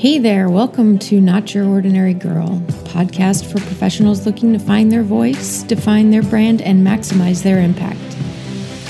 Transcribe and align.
Hey 0.00 0.16
there, 0.16 0.48
welcome 0.48 0.98
to 1.00 1.20
Not 1.20 1.54
Your 1.54 1.66
Ordinary 1.66 2.14
Girl, 2.14 2.58
podcast 2.84 3.44
for 3.44 3.60
professionals 3.60 4.24
looking 4.24 4.54
to 4.54 4.58
find 4.58 4.90
their 4.90 5.02
voice, 5.02 5.62
define 5.64 6.10
their 6.10 6.22
brand, 6.22 6.62
and 6.62 6.82
maximize 6.86 7.42
their 7.42 7.60
impact. 7.60 8.00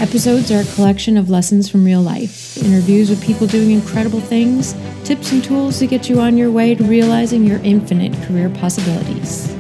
Episodes 0.00 0.52
are 0.52 0.60
a 0.60 0.74
collection 0.76 1.16
of 1.16 1.28
lessons 1.28 1.68
from 1.68 1.84
real 1.84 2.00
life, 2.00 2.56
interviews 2.58 3.10
with 3.10 3.20
people 3.24 3.48
doing 3.48 3.72
incredible 3.72 4.20
things, 4.20 4.72
tips 5.02 5.32
and 5.32 5.42
tools 5.42 5.80
to 5.80 5.88
get 5.88 6.08
you 6.08 6.20
on 6.20 6.36
your 6.36 6.52
way 6.52 6.76
to 6.76 6.84
realizing 6.84 7.44
your 7.44 7.58
infinite 7.64 8.12
career 8.28 8.48
possibilities. 8.48 9.52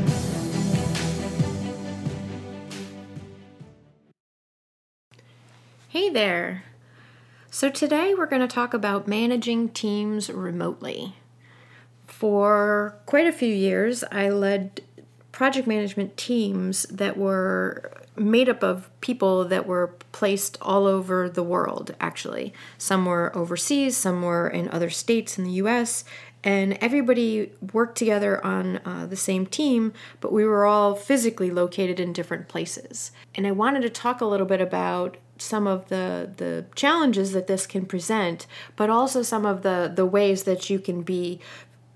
Hey 5.88 6.10
there. 6.10 6.62
So, 7.50 7.68
today 7.68 8.14
we're 8.16 8.26
going 8.26 8.40
to 8.40 8.46
talk 8.46 8.72
about 8.72 9.08
managing 9.08 9.70
teams 9.70 10.30
remotely. 10.30 11.16
For 12.20 12.98
quite 13.06 13.26
a 13.26 13.32
few 13.32 13.48
years, 13.48 14.04
I 14.12 14.28
led 14.28 14.82
project 15.32 15.66
management 15.66 16.18
teams 16.18 16.82
that 16.90 17.16
were 17.16 17.90
made 18.14 18.46
up 18.46 18.62
of 18.62 18.90
people 19.00 19.46
that 19.46 19.66
were 19.66 19.94
placed 20.12 20.58
all 20.60 20.84
over 20.84 21.30
the 21.30 21.42
world, 21.42 21.94
actually. 21.98 22.52
Some 22.76 23.06
were 23.06 23.34
overseas, 23.34 23.96
some 23.96 24.20
were 24.20 24.46
in 24.46 24.68
other 24.68 24.90
states 24.90 25.38
in 25.38 25.44
the 25.44 25.52
US, 25.52 26.04
and 26.44 26.74
everybody 26.82 27.52
worked 27.72 27.96
together 27.96 28.44
on 28.44 28.82
uh, 28.84 29.06
the 29.06 29.16
same 29.16 29.46
team, 29.46 29.94
but 30.20 30.30
we 30.30 30.44
were 30.44 30.66
all 30.66 30.94
physically 30.94 31.50
located 31.50 31.98
in 31.98 32.12
different 32.12 32.48
places. 32.48 33.12
And 33.34 33.46
I 33.46 33.52
wanted 33.52 33.80
to 33.80 33.88
talk 33.88 34.20
a 34.20 34.26
little 34.26 34.46
bit 34.46 34.60
about 34.60 35.16
some 35.38 35.66
of 35.66 35.88
the 35.88 36.30
the 36.36 36.66
challenges 36.74 37.32
that 37.32 37.46
this 37.46 37.66
can 37.66 37.86
present, 37.86 38.46
but 38.76 38.90
also 38.90 39.22
some 39.22 39.46
of 39.46 39.62
the 39.62 39.90
the 39.94 40.04
ways 40.04 40.42
that 40.42 40.68
you 40.68 40.78
can 40.78 41.00
be 41.00 41.40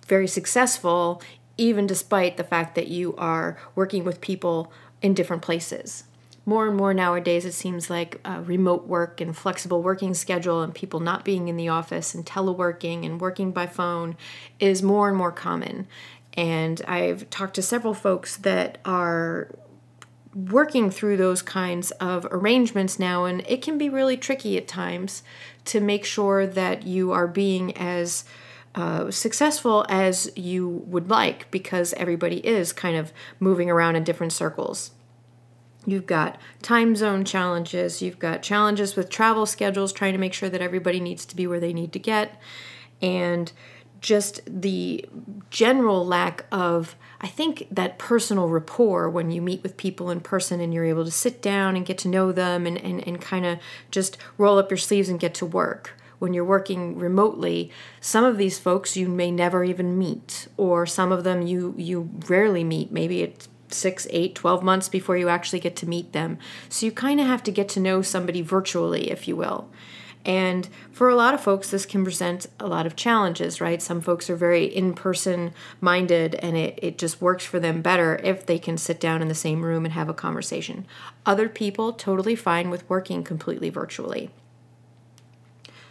very 0.04 0.26
successful, 0.26 1.22
even 1.56 1.86
despite 1.86 2.36
the 2.36 2.44
fact 2.44 2.74
that 2.74 2.88
you 2.88 3.14
are 3.16 3.58
working 3.74 4.04
with 4.04 4.20
people 4.20 4.72
in 5.02 5.14
different 5.14 5.42
places. 5.42 6.04
More 6.46 6.66
and 6.66 6.76
more 6.76 6.92
nowadays, 6.92 7.46
it 7.46 7.52
seems 7.52 7.88
like 7.88 8.20
uh, 8.24 8.42
remote 8.44 8.86
work 8.86 9.20
and 9.20 9.34
flexible 9.34 9.82
working 9.82 10.12
schedule 10.12 10.60
and 10.60 10.74
people 10.74 11.00
not 11.00 11.24
being 11.24 11.48
in 11.48 11.56
the 11.56 11.68
office 11.68 12.14
and 12.14 12.26
teleworking 12.26 13.06
and 13.06 13.20
working 13.20 13.50
by 13.50 13.66
phone 13.66 14.16
is 14.60 14.82
more 14.82 15.08
and 15.08 15.16
more 15.16 15.32
common. 15.32 15.86
And 16.34 16.82
I've 16.86 17.30
talked 17.30 17.54
to 17.54 17.62
several 17.62 17.94
folks 17.94 18.36
that 18.38 18.78
are 18.84 19.48
working 20.34 20.90
through 20.90 21.16
those 21.16 21.42
kinds 21.42 21.92
of 21.92 22.26
arrangements 22.30 22.98
now, 22.98 23.24
and 23.24 23.42
it 23.46 23.62
can 23.62 23.78
be 23.78 23.88
really 23.88 24.16
tricky 24.16 24.58
at 24.58 24.68
times 24.68 25.22
to 25.66 25.80
make 25.80 26.04
sure 26.04 26.46
that 26.46 26.86
you 26.86 27.12
are 27.12 27.28
being 27.28 27.74
as 27.76 28.24
uh, 28.74 29.10
successful 29.10 29.86
as 29.88 30.32
you 30.34 30.68
would 30.86 31.08
like 31.08 31.50
because 31.50 31.92
everybody 31.94 32.44
is 32.46 32.72
kind 32.72 32.96
of 32.96 33.12
moving 33.38 33.70
around 33.70 33.96
in 33.96 34.04
different 34.04 34.32
circles. 34.32 34.90
You've 35.86 36.06
got 36.06 36.40
time 36.62 36.96
zone 36.96 37.24
challenges, 37.24 38.00
you've 38.00 38.18
got 38.18 38.42
challenges 38.42 38.96
with 38.96 39.10
travel 39.10 39.46
schedules, 39.46 39.92
trying 39.92 40.14
to 40.14 40.18
make 40.18 40.32
sure 40.32 40.48
that 40.48 40.62
everybody 40.62 40.98
needs 40.98 41.24
to 41.26 41.36
be 41.36 41.46
where 41.46 41.60
they 41.60 41.72
need 41.72 41.92
to 41.92 41.98
get, 41.98 42.40
and 43.02 43.52
just 44.00 44.40
the 44.46 45.04
general 45.50 46.04
lack 46.04 46.44
of, 46.50 46.96
I 47.20 47.28
think, 47.28 47.68
that 47.70 47.98
personal 47.98 48.48
rapport 48.48 49.08
when 49.08 49.30
you 49.30 49.40
meet 49.40 49.62
with 49.62 49.76
people 49.76 50.10
in 50.10 50.20
person 50.20 50.60
and 50.60 50.74
you're 50.74 50.84
able 50.84 51.04
to 51.04 51.10
sit 51.10 51.40
down 51.40 51.76
and 51.76 51.86
get 51.86 51.98
to 51.98 52.08
know 52.08 52.32
them 52.32 52.66
and, 52.66 52.76
and, 52.78 53.06
and 53.06 53.20
kind 53.20 53.46
of 53.46 53.58
just 53.90 54.18
roll 54.36 54.58
up 54.58 54.70
your 54.70 54.78
sleeves 54.78 55.08
and 55.08 55.20
get 55.20 55.32
to 55.34 55.46
work 55.46 55.92
when 56.24 56.32
you're 56.32 56.42
working 56.42 56.98
remotely, 56.98 57.70
some 58.00 58.24
of 58.24 58.38
these 58.38 58.58
folks 58.58 58.96
you 58.96 59.08
may 59.08 59.30
never 59.30 59.62
even 59.62 59.98
meet, 59.98 60.48
or 60.56 60.86
some 60.86 61.12
of 61.12 61.22
them 61.22 61.42
you 61.42 61.74
you 61.76 62.10
rarely 62.26 62.64
meet. 62.64 62.90
Maybe 62.90 63.20
it's 63.20 63.46
six, 63.68 64.06
eight, 64.08 64.34
12 64.34 64.62
months 64.62 64.88
before 64.88 65.18
you 65.18 65.28
actually 65.28 65.60
get 65.60 65.76
to 65.76 65.86
meet 65.86 66.14
them. 66.14 66.38
So 66.70 66.86
you 66.86 66.92
kind 66.92 67.20
of 67.20 67.26
have 67.26 67.42
to 67.42 67.50
get 67.50 67.68
to 67.70 67.80
know 67.80 68.00
somebody 68.00 68.40
virtually, 68.40 69.10
if 69.10 69.28
you 69.28 69.36
will. 69.36 69.68
And 70.24 70.66
for 70.90 71.10
a 71.10 71.14
lot 71.14 71.34
of 71.34 71.42
folks, 71.42 71.70
this 71.70 71.84
can 71.84 72.02
present 72.02 72.46
a 72.58 72.66
lot 72.66 72.86
of 72.86 72.96
challenges, 72.96 73.60
right? 73.60 73.82
Some 73.82 74.00
folks 74.00 74.30
are 74.30 74.36
very 74.36 74.64
in 74.64 74.94
person 74.94 75.52
minded 75.82 76.36
and 76.36 76.56
it, 76.56 76.78
it 76.80 76.96
just 76.96 77.20
works 77.20 77.44
for 77.44 77.60
them 77.60 77.82
better 77.82 78.18
if 78.24 78.46
they 78.46 78.58
can 78.58 78.78
sit 78.78 78.98
down 78.98 79.20
in 79.20 79.28
the 79.28 79.34
same 79.34 79.62
room 79.62 79.84
and 79.84 79.92
have 79.92 80.08
a 80.08 80.14
conversation. 80.14 80.86
Other 81.26 81.50
people, 81.50 81.92
totally 81.92 82.36
fine 82.36 82.70
with 82.70 82.88
working 82.88 83.22
completely 83.22 83.68
virtually. 83.68 84.30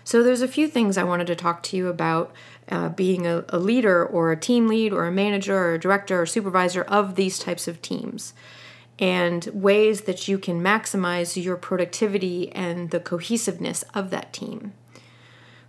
So, 0.04 0.24
there's 0.24 0.42
a 0.42 0.48
few 0.48 0.68
things 0.68 0.98
I 0.98 1.04
wanted 1.04 1.28
to 1.28 1.36
talk 1.36 1.64
to 1.64 1.78
you 1.78 1.88
about 1.88 2.34
uh, 2.70 2.90
being 2.90 3.26
a, 3.28 3.46
a 3.50 3.60
leader 3.60 4.06
or 4.06 4.32
a 4.32 4.38
team 4.38 4.68
lead 4.68 4.94
or 4.94 5.06
a 5.06 5.12
manager 5.12 5.58
or 5.58 5.74
a 5.74 5.80
director 5.80 6.22
or 6.22 6.26
supervisor 6.26 6.84
of 6.84 7.16
these 7.16 7.40
types 7.40 7.68
of 7.68 7.82
teams 7.82 8.34
and 9.00 9.46
ways 9.54 10.02
that 10.02 10.28
you 10.28 10.38
can 10.38 10.62
maximize 10.62 11.42
your 11.42 11.58
productivity 11.58 12.52
and 12.52 12.92
the 12.92 13.00
cohesiveness 13.00 13.84
of 13.94 14.10
that 14.12 14.32
team. 14.32 14.74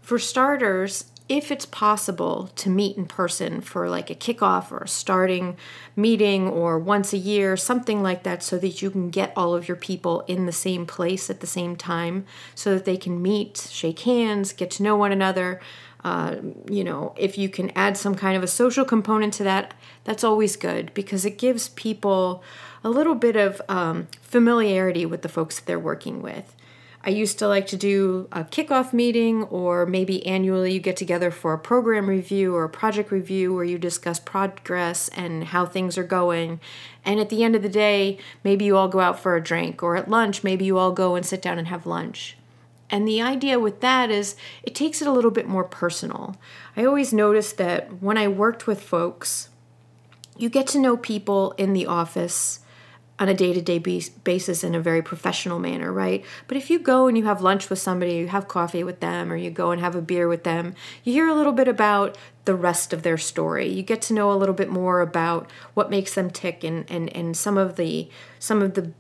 For 0.00 0.18
starters, 0.18 1.10
if 1.28 1.50
it's 1.50 1.64
possible 1.64 2.50
to 2.54 2.68
meet 2.68 2.98
in 2.98 3.06
person 3.06 3.62
for 3.62 3.88
like 3.88 4.10
a 4.10 4.14
kickoff 4.14 4.70
or 4.70 4.78
a 4.78 4.88
starting 4.88 5.56
meeting 5.96 6.46
or 6.46 6.78
once 6.78 7.14
a 7.14 7.18
year, 7.18 7.56
something 7.56 8.02
like 8.02 8.24
that, 8.24 8.42
so 8.42 8.58
that 8.58 8.82
you 8.82 8.90
can 8.90 9.08
get 9.08 9.32
all 9.34 9.54
of 9.54 9.66
your 9.66 9.76
people 9.76 10.20
in 10.26 10.44
the 10.44 10.52
same 10.52 10.84
place 10.84 11.30
at 11.30 11.40
the 11.40 11.46
same 11.46 11.76
time 11.76 12.26
so 12.54 12.74
that 12.74 12.84
they 12.84 12.98
can 12.98 13.22
meet, 13.22 13.68
shake 13.70 14.00
hands, 14.00 14.52
get 14.52 14.70
to 14.70 14.82
know 14.82 14.96
one 14.96 15.12
another. 15.12 15.60
Uh, 16.04 16.36
you 16.70 16.84
know, 16.84 17.14
if 17.16 17.38
you 17.38 17.48
can 17.48 17.70
add 17.70 17.96
some 17.96 18.14
kind 18.14 18.36
of 18.36 18.42
a 18.42 18.46
social 18.46 18.84
component 18.84 19.32
to 19.32 19.42
that, 19.42 19.72
that's 20.04 20.22
always 20.22 20.56
good 20.56 20.92
because 20.92 21.24
it 21.24 21.38
gives 21.38 21.70
people 21.70 22.42
a 22.84 22.90
little 22.90 23.14
bit 23.14 23.36
of 23.36 23.62
um, 23.70 24.06
familiarity 24.20 25.06
with 25.06 25.22
the 25.22 25.28
folks 25.30 25.58
that 25.58 25.64
they're 25.64 25.78
working 25.78 26.20
with. 26.20 26.54
I 27.06 27.10
used 27.10 27.38
to 27.40 27.48
like 27.48 27.66
to 27.66 27.76
do 27.76 28.28
a 28.32 28.44
kickoff 28.44 28.94
meeting, 28.94 29.42
or 29.44 29.84
maybe 29.84 30.26
annually 30.26 30.72
you 30.72 30.80
get 30.80 30.96
together 30.96 31.30
for 31.30 31.52
a 31.52 31.58
program 31.58 32.08
review 32.08 32.54
or 32.54 32.64
a 32.64 32.70
project 32.70 33.10
review 33.10 33.52
where 33.52 33.64
you 33.64 33.76
discuss 33.76 34.18
progress 34.18 35.08
and 35.08 35.44
how 35.44 35.66
things 35.66 35.98
are 35.98 36.04
going. 36.04 36.60
And 37.04 37.20
at 37.20 37.28
the 37.28 37.44
end 37.44 37.54
of 37.54 37.62
the 37.62 37.68
day, 37.68 38.16
maybe 38.42 38.64
you 38.64 38.78
all 38.78 38.88
go 38.88 39.00
out 39.00 39.20
for 39.20 39.36
a 39.36 39.42
drink, 39.42 39.82
or 39.82 39.96
at 39.96 40.08
lunch, 40.08 40.42
maybe 40.42 40.64
you 40.64 40.78
all 40.78 40.92
go 40.92 41.14
and 41.14 41.26
sit 41.26 41.42
down 41.42 41.58
and 41.58 41.68
have 41.68 41.84
lunch. 41.84 42.38
And 42.88 43.06
the 43.06 43.20
idea 43.20 43.58
with 43.58 43.80
that 43.80 44.10
is 44.10 44.34
it 44.62 44.74
takes 44.74 45.02
it 45.02 45.08
a 45.08 45.12
little 45.12 45.30
bit 45.30 45.46
more 45.46 45.64
personal. 45.64 46.36
I 46.74 46.86
always 46.86 47.12
noticed 47.12 47.58
that 47.58 48.02
when 48.02 48.16
I 48.16 48.28
worked 48.28 48.66
with 48.66 48.80
folks, 48.80 49.50
you 50.38 50.48
get 50.48 50.66
to 50.68 50.78
know 50.78 50.96
people 50.96 51.52
in 51.58 51.74
the 51.74 51.86
office 51.86 52.60
on 53.18 53.28
a 53.28 53.34
day-to-day 53.34 53.78
basis 54.24 54.64
in 54.64 54.74
a 54.74 54.80
very 54.80 55.02
professional 55.02 55.58
manner 55.58 55.92
right 55.92 56.24
but 56.48 56.56
if 56.56 56.68
you 56.68 56.78
go 56.78 57.06
and 57.06 57.16
you 57.16 57.24
have 57.24 57.40
lunch 57.40 57.70
with 57.70 57.78
somebody 57.78 58.14
you 58.14 58.28
have 58.28 58.48
coffee 58.48 58.82
with 58.82 59.00
them 59.00 59.32
or 59.32 59.36
you 59.36 59.50
go 59.50 59.70
and 59.70 59.80
have 59.80 59.94
a 59.94 60.02
beer 60.02 60.26
with 60.26 60.44
them 60.44 60.74
you 61.04 61.12
hear 61.12 61.28
a 61.28 61.34
little 61.34 61.52
bit 61.52 61.68
about 61.68 62.18
the 62.44 62.54
rest 62.54 62.92
of 62.92 63.02
their 63.02 63.18
story 63.18 63.68
you 63.68 63.82
get 63.82 64.02
to 64.02 64.14
know 64.14 64.32
a 64.32 64.34
little 64.34 64.54
bit 64.54 64.68
more 64.68 65.00
about 65.00 65.48
what 65.74 65.90
makes 65.90 66.14
them 66.14 66.30
tick 66.30 66.64
and 66.64 66.90
and, 66.90 67.14
and 67.16 67.36
some 67.36 67.56
of 67.56 67.76
the 67.76 68.08
some 68.38 68.60
of 68.60 68.74
the 68.74 68.92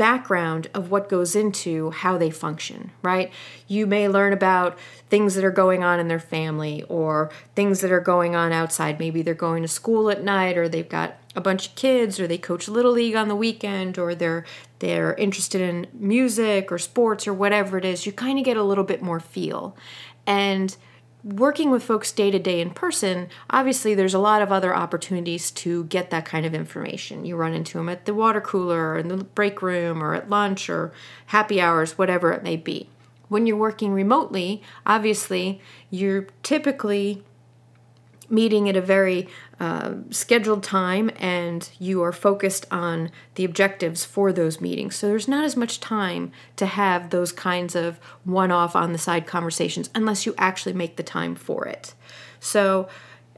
background 0.00 0.66
of 0.72 0.90
what 0.90 1.10
goes 1.10 1.36
into 1.36 1.90
how 1.90 2.16
they 2.16 2.30
function, 2.30 2.90
right? 3.02 3.30
You 3.68 3.86
may 3.86 4.08
learn 4.08 4.32
about 4.32 4.78
things 5.10 5.34
that 5.34 5.44
are 5.44 5.50
going 5.50 5.84
on 5.84 6.00
in 6.00 6.08
their 6.08 6.18
family 6.18 6.82
or 6.88 7.30
things 7.54 7.82
that 7.82 7.92
are 7.92 8.00
going 8.00 8.34
on 8.34 8.50
outside. 8.50 8.98
Maybe 8.98 9.20
they're 9.20 9.34
going 9.34 9.60
to 9.60 9.68
school 9.68 10.08
at 10.08 10.24
night 10.24 10.56
or 10.56 10.70
they've 10.70 10.88
got 10.88 11.19
a 11.34 11.40
bunch 11.40 11.68
of 11.68 11.74
kids 11.74 12.18
or 12.18 12.26
they 12.26 12.38
coach 12.38 12.68
little 12.68 12.92
league 12.92 13.14
on 13.14 13.28
the 13.28 13.36
weekend 13.36 13.98
or 13.98 14.14
they're 14.14 14.44
they're 14.80 15.14
interested 15.14 15.60
in 15.60 15.86
music 15.92 16.72
or 16.72 16.78
sports 16.78 17.28
or 17.28 17.34
whatever 17.34 17.78
it 17.78 17.84
is. 17.84 18.06
You 18.06 18.12
kind 18.12 18.38
of 18.38 18.44
get 18.44 18.56
a 18.56 18.62
little 18.62 18.84
bit 18.84 19.02
more 19.02 19.20
feel. 19.20 19.76
And 20.26 20.76
working 21.22 21.70
with 21.70 21.82
folks 21.82 22.12
day 22.12 22.30
to 22.30 22.38
day 22.38 22.60
in 22.60 22.70
person, 22.70 23.28
obviously 23.50 23.94
there's 23.94 24.14
a 24.14 24.18
lot 24.18 24.42
of 24.42 24.50
other 24.50 24.74
opportunities 24.74 25.50
to 25.50 25.84
get 25.84 26.10
that 26.10 26.24
kind 26.24 26.46
of 26.46 26.54
information. 26.54 27.24
You 27.24 27.36
run 27.36 27.52
into 27.52 27.78
them 27.78 27.88
at 27.88 28.06
the 28.06 28.14
water 28.14 28.40
cooler 28.40 28.92
or 28.92 28.98
in 28.98 29.08
the 29.08 29.18
break 29.18 29.60
room 29.62 30.02
or 30.02 30.14
at 30.14 30.30
lunch 30.30 30.70
or 30.70 30.92
happy 31.26 31.60
hours, 31.60 31.98
whatever 31.98 32.32
it 32.32 32.42
may 32.42 32.56
be. 32.56 32.88
When 33.28 33.46
you're 33.46 33.56
working 33.56 33.92
remotely, 33.92 34.62
obviously 34.86 35.60
you're 35.90 36.26
typically 36.42 37.22
meeting 38.30 38.68
at 38.68 38.76
a 38.76 38.80
very 38.80 39.28
uh, 39.60 39.96
scheduled 40.08 40.62
time 40.62 41.10
and 41.16 41.68
you 41.78 42.02
are 42.02 42.12
focused 42.12 42.64
on 42.70 43.10
the 43.34 43.44
objectives 43.44 44.06
for 44.06 44.32
those 44.32 44.58
meetings. 44.58 44.96
So 44.96 45.06
there's 45.06 45.28
not 45.28 45.44
as 45.44 45.54
much 45.54 45.80
time 45.80 46.32
to 46.56 46.64
have 46.64 47.10
those 47.10 47.30
kinds 47.30 47.76
of 47.76 48.00
one 48.24 48.50
off 48.50 48.74
on 48.74 48.92
the 48.92 48.98
side 48.98 49.26
conversations 49.26 49.90
unless 49.94 50.24
you 50.24 50.34
actually 50.38 50.72
make 50.72 50.96
the 50.96 51.02
time 51.02 51.34
for 51.34 51.66
it. 51.66 51.92
So, 52.40 52.88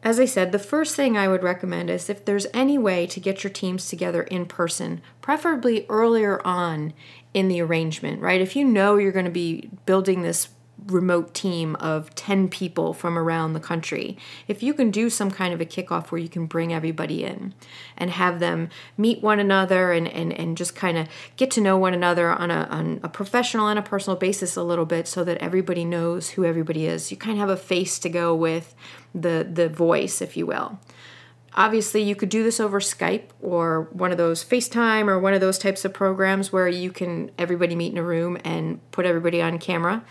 as 0.04 0.18
I 0.18 0.24
said, 0.24 0.50
the 0.50 0.58
first 0.58 0.96
thing 0.96 1.16
I 1.16 1.28
would 1.28 1.44
recommend 1.44 1.88
is 1.88 2.10
if 2.10 2.24
there's 2.24 2.46
any 2.52 2.76
way 2.76 3.06
to 3.06 3.20
get 3.20 3.44
your 3.44 3.52
teams 3.52 3.88
together 3.88 4.22
in 4.22 4.46
person, 4.46 5.00
preferably 5.20 5.86
earlier 5.88 6.44
on 6.44 6.92
in 7.34 7.46
the 7.48 7.60
arrangement, 7.60 8.20
right? 8.20 8.40
If 8.40 8.56
you 8.56 8.64
know 8.64 8.96
you're 8.96 9.12
going 9.12 9.24
to 9.24 9.30
be 9.30 9.70
building 9.86 10.22
this 10.22 10.48
remote 10.86 11.34
team 11.34 11.76
of 11.76 12.14
10 12.14 12.48
people 12.48 12.92
from 12.92 13.18
around 13.18 13.52
the 13.52 13.60
country. 13.60 14.16
If 14.48 14.62
you 14.62 14.74
can 14.74 14.90
do 14.90 15.10
some 15.10 15.30
kind 15.30 15.54
of 15.54 15.60
a 15.60 15.64
kickoff 15.64 16.10
where 16.10 16.20
you 16.20 16.28
can 16.28 16.46
bring 16.46 16.72
everybody 16.72 17.24
in 17.24 17.54
and 17.96 18.10
have 18.10 18.40
them 18.40 18.70
meet 18.96 19.22
one 19.22 19.40
another 19.40 19.92
and, 19.92 20.08
and, 20.08 20.32
and 20.32 20.56
just 20.56 20.74
kind 20.74 20.98
of 20.98 21.08
get 21.36 21.50
to 21.52 21.60
know 21.60 21.76
one 21.76 21.94
another 21.94 22.30
on 22.30 22.50
a, 22.50 22.66
on 22.70 23.00
a 23.02 23.08
professional 23.08 23.68
and 23.68 23.78
a 23.78 23.82
personal 23.82 24.16
basis 24.16 24.56
a 24.56 24.62
little 24.62 24.86
bit 24.86 25.06
so 25.06 25.24
that 25.24 25.38
everybody 25.38 25.84
knows 25.84 26.30
who 26.30 26.44
everybody 26.44 26.86
is. 26.86 27.10
You 27.10 27.16
kind 27.16 27.32
of 27.32 27.38
have 27.38 27.50
a 27.50 27.56
face 27.56 27.98
to 28.00 28.08
go 28.08 28.34
with 28.34 28.74
the, 29.14 29.48
the 29.50 29.68
voice, 29.68 30.20
if 30.20 30.36
you 30.36 30.46
will. 30.46 30.78
Obviously, 31.54 32.02
you 32.02 32.16
could 32.16 32.30
do 32.30 32.42
this 32.42 32.58
over 32.58 32.80
Skype 32.80 33.24
or 33.42 33.88
one 33.92 34.10
of 34.10 34.16
those 34.16 34.42
FaceTime 34.42 35.06
or 35.06 35.18
one 35.18 35.34
of 35.34 35.42
those 35.42 35.58
types 35.58 35.84
of 35.84 35.92
programs 35.92 36.50
where 36.50 36.68
you 36.68 36.90
can 36.90 37.30
everybody 37.36 37.74
meet 37.74 37.92
in 37.92 37.98
a 37.98 38.02
room 38.02 38.38
and 38.42 38.80
put 38.90 39.04
everybody 39.04 39.42
on 39.42 39.58
camera. 39.58 40.02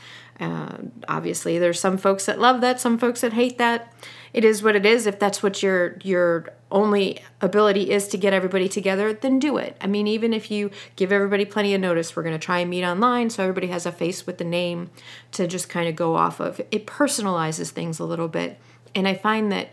Uh, 0.41 0.77
obviously, 1.07 1.59
there's 1.59 1.79
some 1.79 1.97
folks 1.97 2.25
that 2.25 2.39
love 2.39 2.61
that, 2.61 2.81
some 2.81 2.97
folks 2.97 3.21
that 3.21 3.33
hate 3.33 3.59
that. 3.59 3.93
It 4.33 4.43
is 4.43 4.63
what 4.63 4.75
it 4.75 4.85
is. 4.85 5.05
If 5.05 5.19
that's 5.19 5.43
what 5.43 5.61
your 5.61 5.97
your 6.03 6.49
only 6.71 7.21
ability 7.41 7.91
is 7.91 8.07
to 8.07 8.17
get 8.17 8.33
everybody 8.33 8.67
together, 8.67 9.13
then 9.13 9.37
do 9.37 9.57
it. 9.57 9.77
I 9.81 9.87
mean, 9.87 10.07
even 10.07 10.33
if 10.33 10.49
you 10.49 10.71
give 10.95 11.11
everybody 11.11 11.45
plenty 11.45 11.75
of 11.75 11.81
notice, 11.81 12.15
we're 12.15 12.23
going 12.23 12.37
to 12.37 12.43
try 12.43 12.59
and 12.59 12.69
meet 12.69 12.83
online 12.83 13.29
so 13.29 13.43
everybody 13.43 13.67
has 13.67 13.85
a 13.85 13.91
face 13.91 14.25
with 14.25 14.39
the 14.39 14.43
name 14.43 14.89
to 15.33 15.47
just 15.47 15.69
kind 15.69 15.87
of 15.87 15.95
go 15.95 16.15
off 16.15 16.39
of. 16.39 16.59
It 16.71 16.87
personalizes 16.87 17.69
things 17.69 17.99
a 17.99 18.05
little 18.05 18.29
bit. 18.29 18.57
And 18.95 19.07
I 19.07 19.13
find 19.13 19.51
that 19.51 19.69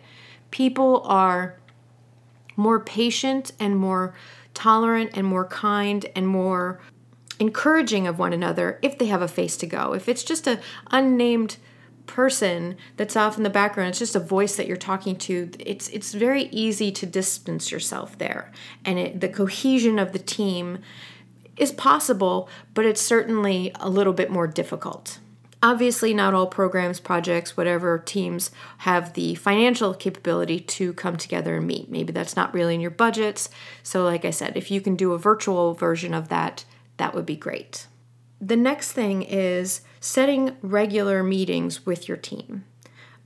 people 0.50 1.03
are 1.05 1.56
more 2.56 2.81
patient 2.81 3.53
and 3.61 3.76
more 3.76 4.14
tolerant 4.53 5.12
and 5.14 5.26
more 5.26 5.47
kind 5.47 6.05
and 6.17 6.26
more 6.26 6.81
encouraging 7.38 8.06
of 8.06 8.19
one 8.19 8.32
another 8.32 8.79
if 8.82 8.99
they 8.99 9.06
have 9.06 9.23
a 9.23 9.29
face 9.29 9.56
to 9.58 9.67
go. 9.67 9.94
If 9.94 10.08
it's 10.08 10.25
just 10.25 10.46
a 10.46 10.61
unnamed 10.90 11.56
person 12.06 12.76
that's 12.96 13.17
off 13.17 13.37
in 13.37 13.44
the 13.44 13.50
background, 13.50 13.90
it's 13.90 13.99
just 13.99 14.17
a 14.17 14.20
voice 14.20 14.56
that 14.56 14.67
you're 14.67 14.76
talking 14.76 15.17
to. 15.17 15.50
It's 15.61 15.88
it's 15.90 16.14
very 16.14 16.44
easy 16.44 16.90
to 16.93 17.06
distance 17.06 17.70
yourself 17.70 18.19
there, 18.19 18.50
and 18.85 18.99
it, 18.99 19.20
the 19.20 19.29
cohesion 19.29 19.99
of 19.99 20.12
the 20.12 20.19
team 20.19 20.79
is 21.56 21.73
possible, 21.73 22.49
but 22.75 22.85
it's 22.85 23.00
certainly 23.00 23.73
a 23.81 23.88
little 23.88 24.12
bit 24.12 24.31
more 24.31 24.46
difficult. 24.46 25.19
Obviously, 25.61 26.14
not 26.14 26.35
all 26.35 26.46
programs, 26.46 27.00
projects, 27.00 27.56
whatever 27.56 27.99
teams 27.99 28.52
have 28.79 29.14
the 29.14 29.35
financial 29.35 29.93
capability 29.93 30.61
to 30.61 30.93
come 30.93 31.17
together 31.17 31.56
and 31.56 31.67
meet. 31.67 31.90
Maybe 31.90 32.12
that's 32.12 32.37
not 32.37 32.55
really 32.55 32.76
in 32.76 32.81
your 32.81 32.93
budgets. 32.93 33.50
So, 33.82 34.05
like 34.05 34.25
I 34.25 34.31
said, 34.31 34.56
if 34.56 34.70
you 34.70 34.81
can 34.81 34.94
do 34.94 35.12
a 35.12 35.19
virtual 35.19 35.75
version 35.75 36.14
of 36.14 36.29
that, 36.29 36.64
that 36.99 37.15
would 37.15 37.27
be 37.27 37.37
great. 37.37 37.87
The 38.41 38.56
next 38.56 38.93
thing 38.93 39.23
is 39.23 39.81
setting 40.00 40.56
regular 40.62 41.23
meetings 41.23 41.85
with 41.85 42.06
your 42.06 42.17
team. 42.17 42.65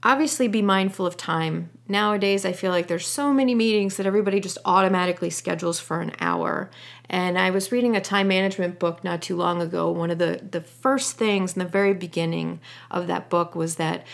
Obviously, 0.05 0.49
be 0.49 0.63
mindful 0.63 1.07
of 1.07 1.17
time. 1.17 1.71
Nowadays, 1.87 2.45
I 2.45 2.53
feel 2.53 2.73
like 2.73 2.89
there's 2.89 3.07
so 3.07 3.33
many 3.33 3.55
meetings 3.55 3.97
that 3.97 4.07
everybody 4.07 4.41
just 4.41 4.59
automatically 4.65 5.31
schedules 5.31 5.79
for 5.79 6.01
an 6.01 6.13
hour. 6.19 6.71
And 7.09 7.39
I 7.39 7.51
was 7.51 7.71
reading 7.71 7.95
a 7.95 8.01
time 8.01 8.29
management 8.29 8.81
book 8.81 9.05
not 9.05 9.23
too 9.23 9.37
long 9.37 9.63
ago. 9.63 9.91
One 9.91 10.11
of 10.11 10.19
the, 10.19 10.41
the 10.51 10.61
first 10.61 11.17
things 11.17 11.53
in 11.53 11.61
the 11.61 11.69
very 11.69 11.95
beginning 11.95 12.61
of 12.91 13.07
that 13.07 13.31
book 13.31 13.55
was 13.55 13.77
that 13.77 14.05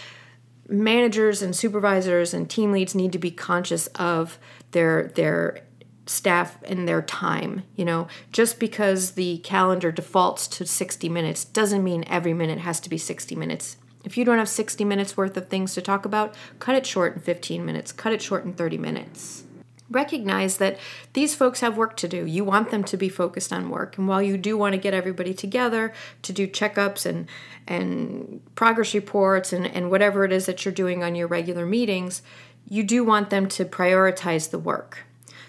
managers 0.69 1.41
and 1.41 1.57
supervisors 1.57 2.35
and 2.35 2.51
team 2.51 2.73
leads 2.73 2.95
need 2.95 3.13
to 3.13 3.19
be 3.19 3.31
conscious 3.31 3.87
of 3.95 4.39
their 4.73 5.11
their 5.15 5.63
staff 6.09 6.59
and 6.65 6.89
their 6.89 7.03
time. 7.03 7.63
You 7.77 7.85
know, 7.85 8.09
just 8.33 8.59
because 8.59 9.13
the 9.13 9.39
calendar 9.39 9.93
defaults 9.93 10.49
to 10.49 10.67
60 10.67 11.09
minutes 11.09 11.45
doesn't 11.45 11.85
mean 11.85 12.05
every 12.07 12.35
minute 12.35 12.59
has 12.59 12.81
to 12.81 12.89
be 12.91 12.99
60 12.99 13.35
minutes. 13.37 13.77
If 14.05 14.17
you 14.17 14.25
don't 14.25 14.39
have 14.39 14.49
60 14.49 14.85
minutes 14.85 15.17
worth 15.17 15.37
of 15.37 15.49
things 15.49 15.75
to 15.75 15.83
talk 15.83 16.05
about, 16.05 16.35
cut 16.59 16.75
it 16.75 16.87
short 16.87 17.15
in 17.15 17.21
15 17.21 17.65
minutes, 17.65 17.93
cut 17.93 18.13
it 18.13 18.23
short 18.23 18.45
in 18.45 18.55
30 18.55 18.79
minutes. 18.79 19.45
Recognize 19.91 20.59
that 20.59 20.79
these 21.15 21.35
folks 21.35 21.61
have 21.61 21.79
work 21.79 21.97
to 21.97 22.09
do. 22.09 22.27
You 22.27 22.45
want 22.45 22.71
them 22.71 22.85
to 22.85 22.97
be 22.97 23.09
focused 23.09 23.53
on 23.53 23.71
work. 23.71 23.97
And 23.97 24.07
while 24.07 24.23
you 24.23 24.37
do 24.37 24.57
want 24.57 24.75
to 24.75 24.81
get 24.81 24.93
everybody 24.93 25.33
together 25.33 25.95
to 26.23 26.33
do 26.33 26.47
checkups 26.47 27.07
and, 27.07 27.27
and 27.67 28.43
progress 28.55 28.95
reports 28.95 29.53
and, 29.53 29.67
and 29.67 29.91
whatever 29.91 30.25
it 30.25 30.33
is 30.33 30.45
that 30.47 30.65
you're 30.65 30.75
doing 30.75 31.03
on 31.03 31.15
your 31.15 31.27
regular 31.27 31.65
meetings, 31.65 32.21
you 32.69 32.85
do 32.85 33.03
want 33.03 33.31
them 33.31 33.49
to 33.49 33.65
prioritize 33.65 34.51
the 34.51 34.59
work. 34.59 35.08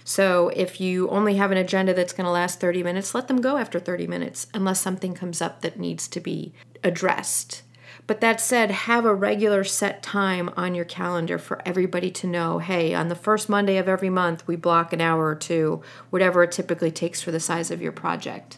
So 0.10 0.50
if 0.56 0.82
you 0.82 1.08
only 1.10 1.36
have 1.36 1.52
an 1.52 1.60
agenda 1.60 1.94
that's 1.94 2.14
going 2.14 2.26
to 2.26 2.32
last 2.32 2.60
30 2.60 2.82
minutes, 2.82 3.14
let 3.14 3.28
them 3.28 3.42
go 3.42 3.58
after 3.58 3.80
30 3.80 4.08
minutes 4.08 4.48
unless 4.56 4.82
something 4.82 5.14
comes 5.14 5.40
up 5.40 5.62
that 5.62 5.78
needs 5.78 6.08
to 6.08 6.20
be 6.20 6.52
addressed. 6.84 7.62
But 8.08 8.20
that 8.20 8.42
said, 8.42 8.72
have 8.72 9.06
a 9.06 9.14
regular 9.14 9.64
set 9.64 10.02
time 10.02 10.50
on 10.58 10.74
your 10.74 10.84
calendar 10.84 11.38
for 11.38 11.62
everybody 11.64 12.10
to 12.10 12.26
know 12.26 12.58
hey, 12.58 12.96
on 12.96 13.10
the 13.10 13.14
first 13.14 13.50
Monday 13.50 13.78
of 13.78 13.88
every 13.88 14.10
month, 14.10 14.48
we 14.48 14.56
block 14.56 14.94
an 14.94 15.00
hour 15.00 15.28
or 15.28 15.36
two, 15.36 15.84
whatever 16.10 16.42
it 16.42 16.52
typically 16.54 16.90
takes 16.90 17.22
for 17.22 17.30
the 17.30 17.40
size 17.40 17.70
of 17.70 17.80
your 17.80 17.92
project. 17.92 18.58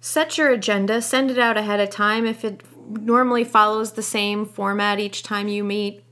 Set 0.00 0.38
your 0.38 0.48
agenda, 0.48 1.02
send 1.02 1.30
it 1.30 1.38
out 1.38 1.58
ahead 1.58 1.78
of 1.78 1.90
time. 1.90 2.24
If 2.24 2.42
it 2.42 2.62
normally 2.88 3.44
follows 3.44 3.92
the 3.92 4.02
same 4.02 4.46
format 4.46 4.98
each 4.98 5.22
time 5.22 5.48
you 5.48 5.62
meet, 5.62 6.02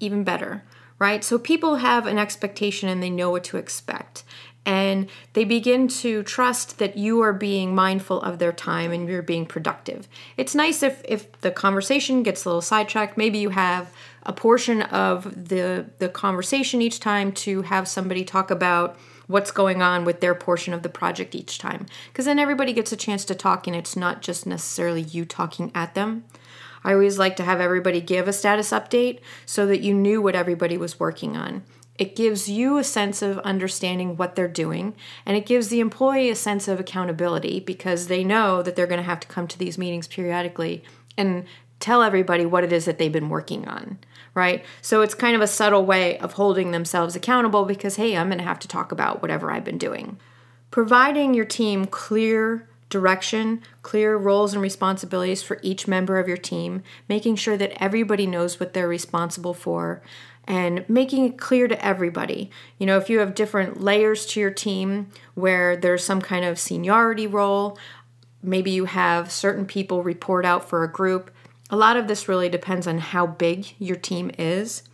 even 0.00 0.24
better 0.24 0.64
right? 0.98 1.22
So 1.22 1.38
people 1.38 1.76
have 1.76 2.06
an 2.06 2.18
expectation 2.18 2.88
and 2.88 3.02
they 3.02 3.10
know 3.10 3.30
what 3.30 3.44
to 3.44 3.56
expect. 3.56 4.24
And 4.66 5.08
they 5.32 5.44
begin 5.44 5.88
to 5.88 6.22
trust 6.24 6.78
that 6.78 6.98
you 6.98 7.22
are 7.22 7.32
being 7.32 7.74
mindful 7.74 8.20
of 8.20 8.38
their 8.38 8.52
time 8.52 8.92
and 8.92 9.08
you're 9.08 9.22
being 9.22 9.46
productive. 9.46 10.06
It's 10.36 10.54
nice 10.54 10.82
if, 10.82 11.00
if 11.06 11.40
the 11.40 11.50
conversation 11.50 12.22
gets 12.22 12.44
a 12.44 12.48
little 12.50 12.60
sidetracked. 12.60 13.16
Maybe 13.16 13.38
you 13.38 13.48
have 13.48 13.90
a 14.24 14.32
portion 14.32 14.82
of 14.82 15.48
the, 15.48 15.86
the 15.98 16.10
conversation 16.10 16.82
each 16.82 17.00
time 17.00 17.32
to 17.32 17.62
have 17.62 17.88
somebody 17.88 18.24
talk 18.24 18.50
about 18.50 18.98
what's 19.26 19.50
going 19.50 19.80
on 19.80 20.04
with 20.04 20.20
their 20.20 20.34
portion 20.34 20.74
of 20.74 20.82
the 20.82 20.88
project 20.88 21.34
each 21.34 21.58
time. 21.58 21.86
Because 22.12 22.26
then 22.26 22.38
everybody 22.38 22.74
gets 22.74 22.92
a 22.92 22.96
chance 22.96 23.24
to 23.26 23.34
talk 23.34 23.66
and 23.66 23.74
it's 23.74 23.96
not 23.96 24.20
just 24.20 24.46
necessarily 24.46 25.02
you 25.02 25.24
talking 25.24 25.70
at 25.74 25.94
them. 25.94 26.24
I 26.84 26.92
always 26.92 27.18
like 27.18 27.36
to 27.36 27.42
have 27.42 27.60
everybody 27.60 28.00
give 28.00 28.28
a 28.28 28.32
status 28.32 28.70
update 28.70 29.20
so 29.46 29.66
that 29.66 29.80
you 29.80 29.94
knew 29.94 30.22
what 30.22 30.34
everybody 30.34 30.76
was 30.76 31.00
working 31.00 31.36
on. 31.36 31.62
It 31.98 32.14
gives 32.14 32.48
you 32.48 32.78
a 32.78 32.84
sense 32.84 33.22
of 33.22 33.38
understanding 33.40 34.16
what 34.16 34.36
they're 34.36 34.46
doing, 34.46 34.94
and 35.26 35.36
it 35.36 35.46
gives 35.46 35.68
the 35.68 35.80
employee 35.80 36.30
a 36.30 36.36
sense 36.36 36.68
of 36.68 36.78
accountability 36.78 37.58
because 37.58 38.06
they 38.06 38.22
know 38.22 38.62
that 38.62 38.76
they're 38.76 38.86
going 38.86 39.00
to 39.00 39.02
have 39.02 39.20
to 39.20 39.28
come 39.28 39.48
to 39.48 39.58
these 39.58 39.76
meetings 39.76 40.06
periodically 40.06 40.84
and 41.16 41.44
tell 41.80 42.02
everybody 42.02 42.46
what 42.46 42.62
it 42.64 42.72
is 42.72 42.84
that 42.84 42.98
they've 42.98 43.12
been 43.12 43.28
working 43.28 43.66
on, 43.66 43.98
right? 44.34 44.64
So 44.80 45.02
it's 45.02 45.14
kind 45.14 45.34
of 45.34 45.42
a 45.42 45.48
subtle 45.48 45.84
way 45.84 46.18
of 46.18 46.34
holding 46.34 46.70
themselves 46.70 47.16
accountable 47.16 47.64
because, 47.64 47.96
hey, 47.96 48.16
I'm 48.16 48.28
going 48.28 48.38
to 48.38 48.44
have 48.44 48.60
to 48.60 48.68
talk 48.68 48.92
about 48.92 49.20
whatever 49.20 49.50
I've 49.50 49.64
been 49.64 49.78
doing. 49.78 50.18
Providing 50.70 51.34
your 51.34 51.44
team 51.44 51.84
clear 51.84 52.68
direction, 52.88 53.62
clear 53.82 54.16
roles 54.16 54.52
and 54.52 54.62
responsibilities 54.62 55.42
for 55.42 55.58
each 55.62 55.86
member 55.86 56.18
of 56.18 56.28
your 56.28 56.36
team, 56.36 56.82
making 57.08 57.36
sure 57.36 57.56
that 57.56 57.82
everybody 57.82 58.26
knows 58.26 58.58
what 58.58 58.72
they're 58.72 58.88
responsible 58.88 59.54
for, 59.54 60.00
and 60.46 60.88
making 60.88 61.26
it 61.26 61.38
clear 61.38 61.68
to 61.68 61.84
everybody. 61.84 62.50
You 62.78 62.86
know, 62.86 62.96
if 62.96 63.10
you 63.10 63.18
have 63.18 63.34
different 63.34 63.82
layers 63.82 64.24
to 64.26 64.40
your 64.40 64.50
team 64.50 65.08
where 65.34 65.76
there's 65.76 66.02
some 66.02 66.22
kind 66.22 66.44
of 66.44 66.58
seniority 66.58 67.26
role, 67.26 67.78
maybe 68.42 68.70
you 68.70 68.86
have 68.86 69.30
certain 69.30 69.66
people 69.66 70.02
report 70.02 70.46
out 70.46 70.66
for 70.66 70.82
a 70.82 70.90
group. 70.90 71.30
A 71.70 71.76
lot 71.76 71.98
of 71.98 72.08
this 72.08 72.28
really 72.28 72.48
depends 72.48 72.86
on 72.86 72.98
how 72.98 73.26
big 73.26 73.74
your 73.78 73.96
team 73.96 74.30
is. 74.38 74.84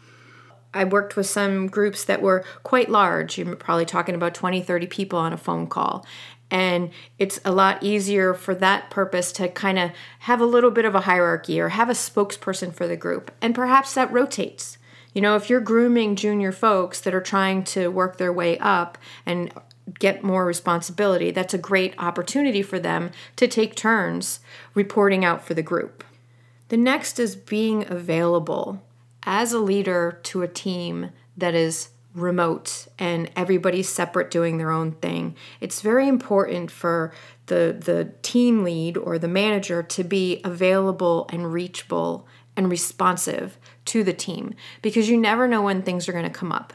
I 0.75 0.83
worked 0.83 1.15
with 1.15 1.27
some 1.27 1.69
groups 1.69 2.05
that 2.05 2.21
were 2.21 2.45
quite 2.65 2.91
large. 2.91 3.39
You're 3.39 3.55
probably 3.55 3.85
talking 3.85 4.17
about 4.17 4.35
20, 4.35 4.61
30 4.61 4.89
people 4.89 5.21
on 5.21 5.33
a 5.33 5.37
phone 5.37 5.69
call. 5.69 6.05
And 6.55 6.91
it's 7.19 7.41
a 7.45 7.51
lot 7.51 7.83
easier 7.83 8.33
for 8.33 8.55
that 8.55 8.89
purpose 8.89 9.33
to 9.33 9.49
kind 9.49 9.77
of 9.77 9.91
have 10.21 10.41
a 10.41 10.47
little 10.47 10.71
bit 10.71 10.85
of 10.85 10.95
a 10.95 11.01
hierarchy 11.01 11.61
or 11.61 11.71
have 11.71 11.91
a 11.91 11.95
spokesperson 11.95 12.73
for 12.73 12.87
the 12.87 12.97
group. 12.97 13.33
And 13.43 13.57
perhaps 13.57 13.93
that 13.95 14.13
rotates. 14.13 14.79
You 15.13 15.21
know, 15.21 15.35
if 15.35 15.51
you're 15.51 15.59
grooming 15.59 16.15
junior 16.15 16.53
folks 16.53 17.01
that 17.01 17.13
are 17.13 17.21
trying 17.21 17.65
to 17.65 17.89
work 17.89 18.19
their 18.19 18.33
way 18.33 18.57
up 18.59 18.99
and 19.27 19.53
get 19.99 20.23
more 20.23 20.47
responsibility, 20.47 21.33
that's 21.33 21.55
a 21.55 21.59
great 21.59 21.93
opportunity 21.99 22.63
for 22.63 22.79
them 22.79 23.11
to 23.35 23.49
take 23.49 23.75
turns 23.75 24.39
reporting 24.75 25.25
out 25.25 25.45
for 25.45 25.55
the 25.55 25.63
group. 25.63 26.05
The 26.69 26.77
next 26.77 27.19
is 27.19 27.35
being 27.35 27.85
available 27.91 28.81
as 29.25 29.53
a 29.53 29.59
leader 29.59 30.21
to 30.23 30.43
a 30.43 30.49
team 30.49 31.11
that 31.37 31.57
is 31.57 31.89
remote 32.15 32.87
and 32.99 33.31
everybody's 33.35 33.89
separate 33.89 34.31
doing 34.31 34.57
their 34.59 34.71
own 34.71 34.93
thing. 34.93 35.35
It's 35.61 35.81
very 35.81 36.07
important 36.09 36.71
for 36.71 37.13
the 37.47 37.77
the 37.79 38.13
team 38.23 38.63
lead 38.65 38.97
or 38.97 39.19
the 39.19 39.29
manager 39.29 39.83
to 39.83 40.05
be 40.05 40.41
available 40.45 41.29
and 41.33 41.53
reachable 41.53 42.27
and 42.57 42.71
responsive 42.71 43.59
to 43.87 44.05
the 44.05 44.13
team 44.13 44.55
because 44.81 45.09
you 45.09 45.17
never 45.17 45.49
know 45.49 45.63
when 45.63 45.83
things 45.83 46.09
are 46.09 46.13
going 46.13 46.25
to 46.25 46.31
come 46.31 46.53
up. 46.53 46.73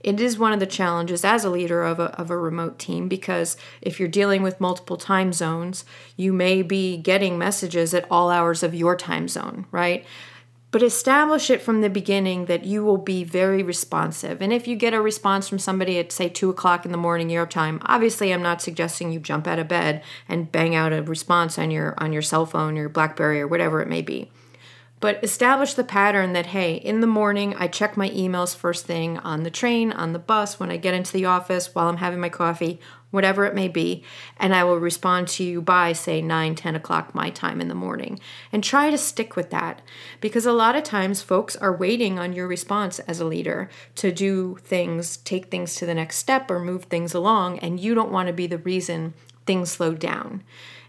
it 0.00 0.20
is 0.20 0.38
one 0.38 0.52
of 0.52 0.60
the 0.60 0.66
challenges 0.66 1.24
as 1.24 1.44
a 1.44 1.50
leader 1.50 1.82
of 1.82 1.98
a, 1.98 2.06
of 2.20 2.30
a 2.30 2.36
remote 2.36 2.78
team 2.78 3.08
because 3.08 3.56
if 3.80 3.98
you're 3.98 4.08
dealing 4.08 4.42
with 4.42 4.60
multiple 4.60 4.96
time 4.96 5.32
zones, 5.32 5.84
you 6.16 6.32
may 6.32 6.60
be 6.62 6.96
getting 6.96 7.38
messages 7.38 7.94
at 7.94 8.06
all 8.10 8.28
hours 8.28 8.62
of 8.62 8.74
your 8.74 8.96
time 8.96 9.28
zone, 9.28 9.64
right? 9.70 10.04
But 10.72 10.82
establish 10.82 11.50
it 11.50 11.62
from 11.62 11.82
the 11.82 11.90
beginning 11.90 12.46
that 12.46 12.64
you 12.64 12.82
will 12.82 12.98
be 12.98 13.22
very 13.22 13.62
responsive. 13.62 14.42
And 14.42 14.52
if 14.52 14.66
you 14.66 14.74
get 14.74 14.94
a 14.94 15.00
response 15.00 15.46
from 15.46 15.60
somebody 15.60 15.98
at, 15.98 16.10
say, 16.10 16.28
2 16.28 16.50
o'clock 16.50 16.84
in 16.84 16.90
the 16.90 16.98
morning 16.98 17.30
your 17.30 17.46
time, 17.46 17.78
obviously 17.82 18.32
I'm 18.32 18.42
not 18.42 18.60
suggesting 18.60 19.12
you 19.12 19.20
jump 19.20 19.46
out 19.46 19.60
of 19.60 19.68
bed 19.68 20.02
and 20.28 20.50
bang 20.50 20.74
out 20.74 20.92
a 20.92 21.02
response 21.02 21.58
on 21.58 21.70
your, 21.70 21.94
on 21.98 22.12
your 22.12 22.22
cell 22.22 22.46
phone, 22.46 22.74
your 22.74 22.88
Blackberry, 22.88 23.40
or 23.40 23.46
whatever 23.46 23.80
it 23.80 23.88
may 23.88 24.02
be 24.02 24.30
but 25.02 25.22
establish 25.24 25.74
the 25.74 25.82
pattern 25.82 26.32
that 26.32 26.46
hey 26.46 26.76
in 26.76 27.00
the 27.00 27.06
morning 27.06 27.54
i 27.56 27.66
check 27.66 27.96
my 27.96 28.08
emails 28.10 28.56
first 28.56 28.86
thing 28.86 29.18
on 29.18 29.42
the 29.42 29.50
train 29.50 29.92
on 29.92 30.12
the 30.12 30.18
bus 30.18 30.58
when 30.58 30.70
i 30.70 30.76
get 30.76 30.94
into 30.94 31.12
the 31.12 31.24
office 31.24 31.74
while 31.74 31.88
i'm 31.88 31.96
having 31.98 32.20
my 32.20 32.28
coffee 32.28 32.80
whatever 33.12 33.44
it 33.44 33.54
may 33.54 33.68
be 33.68 34.02
and 34.38 34.52
i 34.54 34.64
will 34.64 34.78
respond 34.78 35.28
to 35.28 35.44
you 35.44 35.62
by 35.62 35.92
say 35.92 36.20
9 36.20 36.56
10 36.56 36.76
o'clock 36.76 37.14
my 37.14 37.30
time 37.30 37.60
in 37.60 37.68
the 37.68 37.74
morning. 37.74 38.20
And 38.52 38.62
try 38.62 38.90
to 38.90 38.98
stick 38.98 39.36
with 39.36 39.50
that 39.50 39.82
because 40.20 40.46
a 40.46 40.52
lot 40.52 40.76
of 40.76 40.84
times 40.84 41.22
folks 41.22 41.56
are 41.56 41.74
waiting 41.74 42.18
on 42.18 42.32
your 42.32 42.46
response 42.46 42.98
as 43.00 43.20
a 43.20 43.24
leader 43.24 43.70
to 43.96 44.12
do 44.12 44.56
things 44.62 45.18
take 45.18 45.46
things 45.46 45.74
to 45.76 45.86
the 45.86 45.94
next 45.94 46.18
step 46.18 46.50
or 46.50 46.58
move 46.58 46.84
things 46.84 47.14
along 47.14 47.58
and 47.60 47.80
you 47.80 47.94
don't 47.94 48.12
want 48.12 48.26
to 48.26 48.32
be 48.32 48.46
the 48.46 48.58
reason 48.58 49.14
things 49.46 49.70
slow 49.70 49.94
down. 49.94 50.42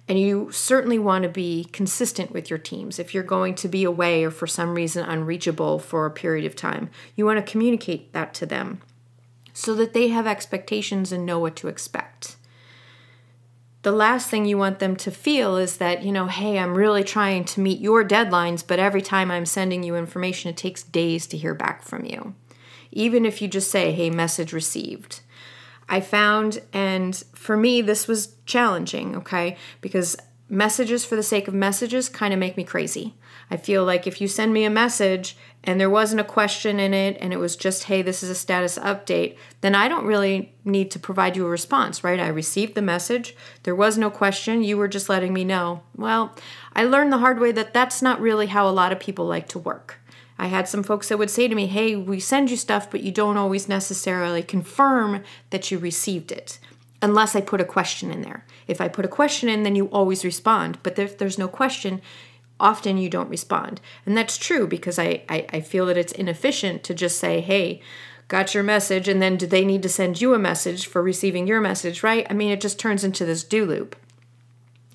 And 0.07 0.19
you 0.19 0.51
certainly 0.51 0.99
want 0.99 1.23
to 1.23 1.29
be 1.29 1.63
consistent 1.71 2.31
with 2.31 2.49
your 2.49 2.59
teams. 2.59 2.99
If 2.99 3.13
you're 3.13 3.23
going 3.23 3.55
to 3.55 3.69
be 3.69 3.85
away 3.85 4.25
or 4.25 4.31
for 4.31 4.47
some 4.47 4.75
reason 4.75 5.05
unreachable 5.05 5.79
for 5.79 6.05
a 6.05 6.11
period 6.11 6.45
of 6.45 6.57
time, 6.57 6.89
you 7.15 7.25
want 7.25 7.43
to 7.43 7.51
communicate 7.51 8.11
that 8.11 8.33
to 8.35 8.45
them 8.45 8.81
so 9.53 9.73
that 9.75 9.93
they 9.93 10.09
have 10.09 10.27
expectations 10.27 11.11
and 11.11 11.25
know 11.25 11.39
what 11.39 11.55
to 11.57 11.67
expect. 11.67 12.35
The 13.83 13.91
last 13.91 14.29
thing 14.29 14.45
you 14.45 14.57
want 14.57 14.79
them 14.79 14.95
to 14.97 15.11
feel 15.11 15.57
is 15.57 15.77
that, 15.77 16.03
you 16.03 16.11
know, 16.11 16.27
hey, 16.27 16.57
I'm 16.57 16.73
really 16.73 17.03
trying 17.03 17.43
to 17.45 17.59
meet 17.59 17.79
your 17.79 18.03
deadlines, 18.03 18.65
but 18.65 18.79
every 18.79 19.01
time 19.01 19.29
I'm 19.29 19.45
sending 19.45 19.83
you 19.83 19.95
information, 19.95 20.49
it 20.49 20.57
takes 20.57 20.83
days 20.83 21.27
to 21.27 21.37
hear 21.37 21.53
back 21.53 21.83
from 21.83 22.05
you. 22.05 22.33
Even 22.91 23.25
if 23.25 23.41
you 23.41 23.47
just 23.47 23.69
say, 23.69 23.91
hey, 23.91 24.09
message 24.09 24.53
received 24.53 25.19
I 25.89 26.01
found, 26.01 26.61
and 26.71 27.15
for 27.33 27.57
me, 27.57 27.81
this 27.81 28.07
was 28.07 28.35
challenging, 28.45 29.15
okay? 29.17 29.57
Because 29.81 30.15
messages 30.49 31.05
for 31.05 31.15
the 31.15 31.23
sake 31.23 31.47
of 31.47 31.53
messages 31.53 32.09
kind 32.09 32.33
of 32.33 32.39
make 32.39 32.57
me 32.57 32.63
crazy. 32.63 33.15
I 33.49 33.57
feel 33.57 33.83
like 33.83 34.05
if 34.05 34.21
you 34.21 34.27
send 34.27 34.53
me 34.53 34.65
a 34.65 34.69
message 34.69 35.37
and 35.63 35.79
there 35.79 35.89
wasn't 35.89 36.21
a 36.21 36.25
question 36.25 36.79
in 36.79 36.93
it 36.93 37.17
and 37.19 37.33
it 37.33 37.39
was 37.39 37.55
just, 37.55 37.85
hey, 37.85 38.01
this 38.01 38.23
is 38.23 38.29
a 38.29 38.35
status 38.35 38.77
update, 38.77 39.37
then 39.61 39.75
I 39.75 39.87
don't 39.87 40.05
really 40.05 40.53
need 40.65 40.91
to 40.91 40.99
provide 40.99 41.35
you 41.35 41.45
a 41.45 41.49
response, 41.49 42.03
right? 42.03 42.19
I 42.19 42.27
received 42.27 42.75
the 42.75 42.81
message, 42.81 43.35
there 43.63 43.75
was 43.75 43.97
no 43.97 44.09
question, 44.09 44.63
you 44.63 44.77
were 44.77 44.87
just 44.87 45.09
letting 45.09 45.33
me 45.33 45.43
know. 45.43 45.81
Well, 45.95 46.35
I 46.75 46.83
learned 46.83 47.13
the 47.13 47.19
hard 47.19 47.39
way 47.39 47.51
that 47.53 47.73
that's 47.73 48.01
not 48.01 48.21
really 48.21 48.47
how 48.47 48.67
a 48.67 48.71
lot 48.71 48.91
of 48.91 48.99
people 48.99 49.25
like 49.25 49.47
to 49.49 49.59
work. 49.59 49.99
I 50.37 50.47
had 50.47 50.67
some 50.67 50.83
folks 50.83 51.09
that 51.09 51.17
would 51.17 51.29
say 51.29 51.47
to 51.47 51.55
me, 51.55 51.67
Hey, 51.67 51.95
we 51.95 52.19
send 52.19 52.49
you 52.51 52.57
stuff, 52.57 52.89
but 52.89 53.01
you 53.01 53.11
don't 53.11 53.37
always 53.37 53.69
necessarily 53.69 54.41
confirm 54.41 55.23
that 55.51 55.71
you 55.71 55.77
received 55.77 56.31
it 56.31 56.59
unless 57.01 57.35
I 57.35 57.41
put 57.41 57.61
a 57.61 57.65
question 57.65 58.11
in 58.11 58.21
there. 58.21 58.45
If 58.67 58.81
I 58.81 58.87
put 58.87 59.05
a 59.05 59.09
question 59.09 59.49
in, 59.49 59.63
then 59.63 59.75
you 59.75 59.87
always 59.87 60.25
respond. 60.25 60.77
But 60.83 60.97
if 60.99 61.17
there's 61.17 61.37
no 61.37 61.47
question, 61.47 62.01
often 62.59 62.97
you 62.97 63.09
don't 63.09 63.29
respond. 63.29 63.81
And 64.05 64.17
that's 64.17 64.37
true 64.37 64.67
because 64.67 64.97
I, 64.99 65.23
I, 65.29 65.45
I 65.51 65.61
feel 65.61 65.85
that 65.87 65.97
it's 65.97 66.13
inefficient 66.13 66.83
to 66.83 66.93
just 66.93 67.17
say, 67.17 67.41
Hey, 67.41 67.81
got 68.27 68.53
your 68.53 68.63
message, 68.63 69.07
and 69.07 69.21
then 69.21 69.37
do 69.37 69.45
they 69.45 69.65
need 69.65 69.83
to 69.83 69.89
send 69.89 70.21
you 70.21 70.33
a 70.33 70.39
message 70.39 70.87
for 70.87 71.03
receiving 71.03 71.45
your 71.45 71.61
message, 71.61 72.03
right? 72.03 72.25
I 72.29 72.33
mean, 72.33 72.51
it 72.51 72.61
just 72.61 72.79
turns 72.79 73.03
into 73.03 73.25
this 73.25 73.43
do 73.43 73.65
loop. 73.65 73.95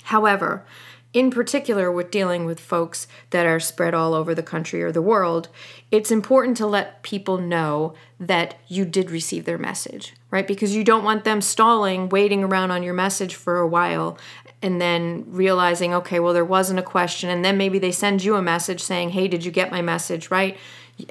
However, 0.05 0.65
in 1.13 1.31
particular 1.31 1.91
with 1.91 2.11
dealing 2.11 2.45
with 2.45 2.61
folks 2.61 3.07
that 3.31 3.47
are 3.47 3.61
spread 3.61 3.95
all 3.95 4.15
over 4.15 4.35
the 4.35 4.43
country 4.43 4.83
or 4.83 4.93
the 4.93 5.03
world, 5.03 5.49
it's 5.91 6.11
important 6.11 6.57
to 6.59 6.67
let 6.67 7.03
people 7.03 7.39
know 7.39 7.95
that 8.21 8.57
you 8.69 8.85
did 8.85 9.11
receive 9.11 9.45
their 9.45 9.59
message, 9.59 10.15
right? 10.31 10.47
Because 10.47 10.77
you 10.77 10.85
don't 10.85 11.05
want 11.05 11.25
them 11.25 11.41
stalling, 11.41 12.09
waiting 12.09 12.45
around 12.45 12.71
on 12.71 12.83
your 12.83 12.95
message 12.95 13.35
for 13.35 13.59
a 13.59 13.67
while, 13.67 14.19
and 14.61 14.81
then 14.81 15.25
realizing, 15.29 15.95
okay, 15.95 16.21
well, 16.21 16.35
there 16.35 16.45
wasn't 16.45 16.79
a 16.79 16.83
question. 16.83 17.31
And 17.31 17.45
then 17.45 17.57
maybe 17.57 17.79
they 17.79 17.93
send 17.93 18.25
you 18.25 18.35
a 18.35 18.43
message 18.43 18.83
saying, 18.83 19.11
hey, 19.11 19.29
did 19.29 19.45
you 19.45 19.51
get 19.51 19.71
my 19.71 19.81
message, 19.81 20.31
right? 20.31 20.59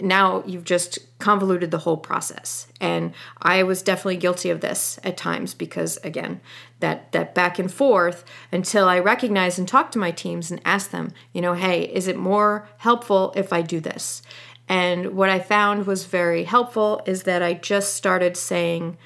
Now 0.01 0.43
you've 0.45 0.63
just 0.63 0.99
convoluted 1.19 1.71
the 1.71 1.79
whole 1.79 1.97
process. 1.97 2.67
And 2.79 3.13
i 3.41 3.63
was 3.63 3.81
definitely 3.81 4.17
guilty 4.17 4.49
of 4.49 4.61
this 4.61 4.99
at 5.03 5.17
times 5.17 5.53
because 5.53 5.97
again 6.03 6.41
that 6.79 7.11
that 7.11 7.33
back 7.33 7.59
and 7.59 7.71
forth 7.71 8.23
until 8.51 8.87
i 8.87 8.99
recognize 8.99 9.57
and 9.57 9.67
talk 9.67 9.91
to 9.91 9.99
my 9.99 10.11
teams 10.11 10.51
and 10.51 10.61
ask 10.65 10.91
them 10.91 11.11
you 11.33 11.41
know 11.41 11.53
hey 11.53 11.83
is 11.83 12.07
it 12.07 12.17
more 12.17 12.67
helpful 12.77 13.33
if 13.35 13.51
i 13.53 13.61
do 13.61 13.79
this? 13.79 14.21
And 14.69 15.15
what 15.15 15.29
i 15.29 15.39
found 15.39 15.87
was 15.87 16.05
very 16.05 16.43
helpful 16.43 17.01
is 17.05 17.23
that 17.23 17.41
i 17.41 17.53
just 17.53 17.95
started 17.95 18.35
saying 18.37 18.97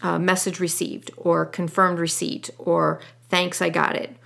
uh, 0.00 0.18
message 0.18 0.60
received 0.60 1.10
or 1.16 1.44
confirmed 1.44 1.98
receipt 1.98 2.50
or 2.58 3.00
thanks 3.28 3.60
i 3.60 3.68
got 3.68 3.96
it. 3.96 4.16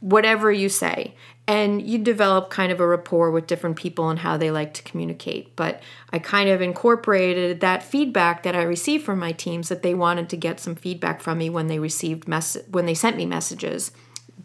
Whatever 0.00 0.52
you 0.52 0.68
say 0.68 1.14
and 1.48 1.80
you 1.86 1.98
develop 1.98 2.50
kind 2.50 2.72
of 2.72 2.80
a 2.80 2.86
rapport 2.86 3.30
with 3.30 3.46
different 3.46 3.76
people 3.76 4.08
and 4.08 4.18
how 4.18 4.36
they 4.36 4.50
like 4.50 4.74
to 4.74 4.82
communicate. 4.82 5.54
But 5.56 5.80
i 6.16 6.18
kind 6.18 6.48
of 6.48 6.62
incorporated 6.62 7.60
that 7.60 7.82
feedback 7.82 8.42
that 8.42 8.56
i 8.56 8.62
received 8.62 9.04
from 9.04 9.18
my 9.18 9.32
teams 9.32 9.68
that 9.68 9.82
they 9.82 9.94
wanted 9.94 10.28
to 10.30 10.36
get 10.36 10.60
some 10.60 10.74
feedback 10.74 11.20
from 11.20 11.38
me 11.38 11.50
when 11.50 11.66
they 11.66 11.78
received 11.78 12.26
mess 12.26 12.56
when 12.70 12.86
they 12.86 12.94
sent 12.94 13.16
me 13.16 13.26
messages 13.26 13.92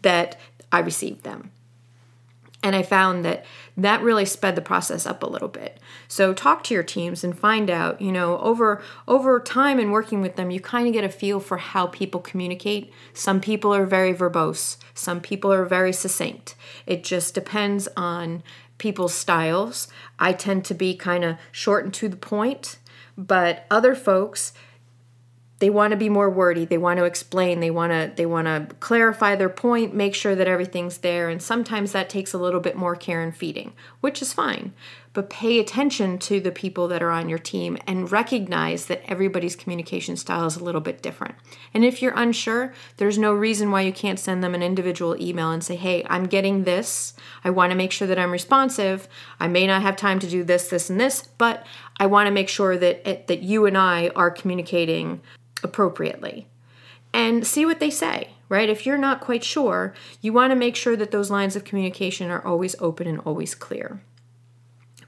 that 0.02 0.38
i 0.70 0.78
received 0.78 1.22
them 1.22 1.50
and 2.62 2.76
I 2.76 2.82
found 2.82 3.24
that 3.24 3.44
that 3.76 4.02
really 4.02 4.24
sped 4.24 4.54
the 4.54 4.62
process 4.62 5.06
up 5.06 5.22
a 5.22 5.26
little 5.26 5.48
bit. 5.48 5.80
So 6.06 6.32
talk 6.32 6.62
to 6.64 6.74
your 6.74 6.82
teams 6.82 7.24
and 7.24 7.36
find 7.36 7.70
out, 7.70 8.00
you 8.00 8.12
know, 8.12 8.38
over 8.38 8.82
over 9.08 9.40
time 9.40 9.78
and 9.78 9.92
working 9.92 10.20
with 10.20 10.36
them, 10.36 10.50
you 10.50 10.60
kind 10.60 10.86
of 10.86 10.92
get 10.92 11.04
a 11.04 11.08
feel 11.08 11.40
for 11.40 11.56
how 11.56 11.86
people 11.86 12.20
communicate. 12.20 12.92
Some 13.14 13.40
people 13.40 13.74
are 13.74 13.86
very 13.86 14.14
verbose, 14.14 14.76
some 14.94 15.20
people 15.20 15.52
are 15.52 15.64
very 15.64 15.92
succinct. 15.92 16.54
It 16.86 17.02
just 17.02 17.34
depends 17.34 17.88
on 17.96 18.42
people's 18.78 19.14
styles. 19.14 19.88
I 20.18 20.32
tend 20.32 20.64
to 20.66 20.74
be 20.74 20.96
kind 20.96 21.24
of 21.24 21.36
short 21.50 21.84
and 21.84 21.94
to 21.94 22.08
the 22.08 22.16
point, 22.16 22.78
but 23.16 23.66
other 23.70 23.94
folks 23.94 24.52
they 25.62 25.70
want 25.70 25.92
to 25.92 25.96
be 25.96 26.08
more 26.08 26.28
wordy 26.28 26.64
they 26.64 26.76
want 26.76 26.98
to 26.98 27.04
explain 27.04 27.60
they 27.60 27.70
want 27.70 27.92
to 27.92 28.10
they 28.16 28.26
want 28.26 28.46
to 28.46 28.74
clarify 28.80 29.36
their 29.36 29.48
point 29.48 29.94
make 29.94 30.12
sure 30.12 30.34
that 30.34 30.48
everything's 30.48 30.98
there 30.98 31.28
and 31.28 31.40
sometimes 31.40 31.92
that 31.92 32.10
takes 32.10 32.32
a 32.32 32.38
little 32.38 32.58
bit 32.58 32.74
more 32.74 32.96
care 32.96 33.22
and 33.22 33.36
feeding 33.36 33.72
which 34.00 34.20
is 34.20 34.32
fine 34.32 34.72
but 35.12 35.28
pay 35.28 35.58
attention 35.58 36.18
to 36.18 36.40
the 36.40 36.50
people 36.50 36.88
that 36.88 37.02
are 37.02 37.10
on 37.10 37.28
your 37.28 37.38
team 37.38 37.76
and 37.86 38.10
recognize 38.10 38.86
that 38.86 39.02
everybody's 39.06 39.56
communication 39.56 40.16
style 40.16 40.46
is 40.46 40.56
a 40.56 40.64
little 40.64 40.80
bit 40.80 41.02
different. 41.02 41.34
And 41.74 41.84
if 41.84 42.00
you're 42.00 42.14
unsure, 42.16 42.72
there's 42.96 43.18
no 43.18 43.32
reason 43.32 43.70
why 43.70 43.82
you 43.82 43.92
can't 43.92 44.18
send 44.18 44.42
them 44.42 44.54
an 44.54 44.62
individual 44.62 45.20
email 45.20 45.50
and 45.50 45.62
say, 45.62 45.76
"Hey, 45.76 46.04
I'm 46.08 46.24
getting 46.24 46.64
this. 46.64 47.14
I 47.44 47.50
want 47.50 47.72
to 47.72 47.76
make 47.76 47.92
sure 47.92 48.08
that 48.08 48.18
I'm 48.18 48.30
responsive. 48.30 49.06
I 49.38 49.48
may 49.48 49.66
not 49.66 49.82
have 49.82 49.96
time 49.96 50.18
to 50.20 50.26
do 50.26 50.44
this, 50.44 50.68
this 50.68 50.88
and 50.88 50.98
this, 50.98 51.28
but 51.36 51.66
I 52.00 52.06
want 52.06 52.26
to 52.26 52.32
make 52.32 52.48
sure 52.48 52.78
that 52.78 53.06
it, 53.08 53.26
that 53.26 53.42
you 53.42 53.66
and 53.66 53.76
I 53.76 54.08
are 54.16 54.30
communicating 54.30 55.20
appropriately 55.62 56.46
and 57.12 57.46
see 57.46 57.64
what 57.66 57.80
they 57.80 57.90
say, 57.90 58.30
right? 58.48 58.68
If 58.68 58.86
you're 58.86 58.98
not 58.98 59.20
quite 59.20 59.44
sure, 59.44 59.94
you 60.20 60.32
want 60.32 60.50
to 60.50 60.56
make 60.56 60.76
sure 60.76 60.96
that 60.96 61.10
those 61.10 61.30
lines 61.30 61.56
of 61.56 61.64
communication 61.64 62.30
are 62.30 62.44
always 62.44 62.74
open 62.80 63.06
and 63.06 63.20
always 63.20 63.54
clear. 63.54 64.02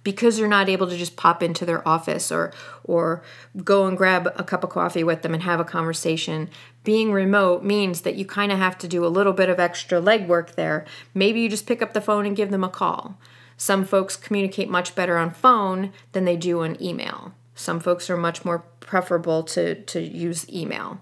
Because 0.03 0.39
you're 0.39 0.49
not 0.49 0.69
able 0.69 0.87
to 0.87 0.99
just 0.99 1.17
pop 1.17 1.43
into 1.43 1.65
their 1.65 1.87
office 1.89 2.31
or 2.31 2.53
or 2.83 3.23
go 3.63 3.87
and 3.87 3.97
grab 3.97 4.31
a 4.37 4.45
cup 4.45 4.63
of 4.63 4.69
coffee 4.69 5.03
with 5.03 5.23
them 5.23 5.33
and 5.33 5.43
have 5.45 5.61
a 5.61 5.65
conversation, 5.65 6.51
being 6.83 7.11
remote 7.11 7.65
means 7.65 8.03
that 8.03 8.17
you 8.17 8.27
kind 8.27 8.53
of 8.53 8.59
have 8.59 8.77
to 8.79 8.89
do 8.89 9.07
a 9.07 9.09
little 9.09 9.33
bit 9.33 9.49
of 9.49 9.59
extra 9.59 10.03
legwork 10.03 10.57
there. 10.57 10.85
Maybe 11.15 11.41
you 11.41 11.49
just 11.49 11.67
pick 11.67 11.81
up 11.81 11.95
the 11.95 12.03
phone 12.03 12.27
and 12.27 12.37
give 12.37 12.51
them 12.51 12.65
a 12.65 12.69
call. 12.69 13.19
Some 13.57 13.87
folks 13.87 14.15
communicate 14.15 14.69
much 14.69 14.95
better 14.95 15.17
on 15.17 15.31
phone 15.31 15.91
than 16.13 16.27
they 16.27 16.37
do 16.37 16.63
on 16.63 16.83
email. 16.83 17.33
Some 17.55 17.81
folks 17.81 18.11
are 18.11 18.17
much 18.17 18.45
more 18.45 18.65
preferable 18.81 19.43
to, 19.45 19.75
to 19.75 20.01
use 20.01 20.49
email. 20.51 21.01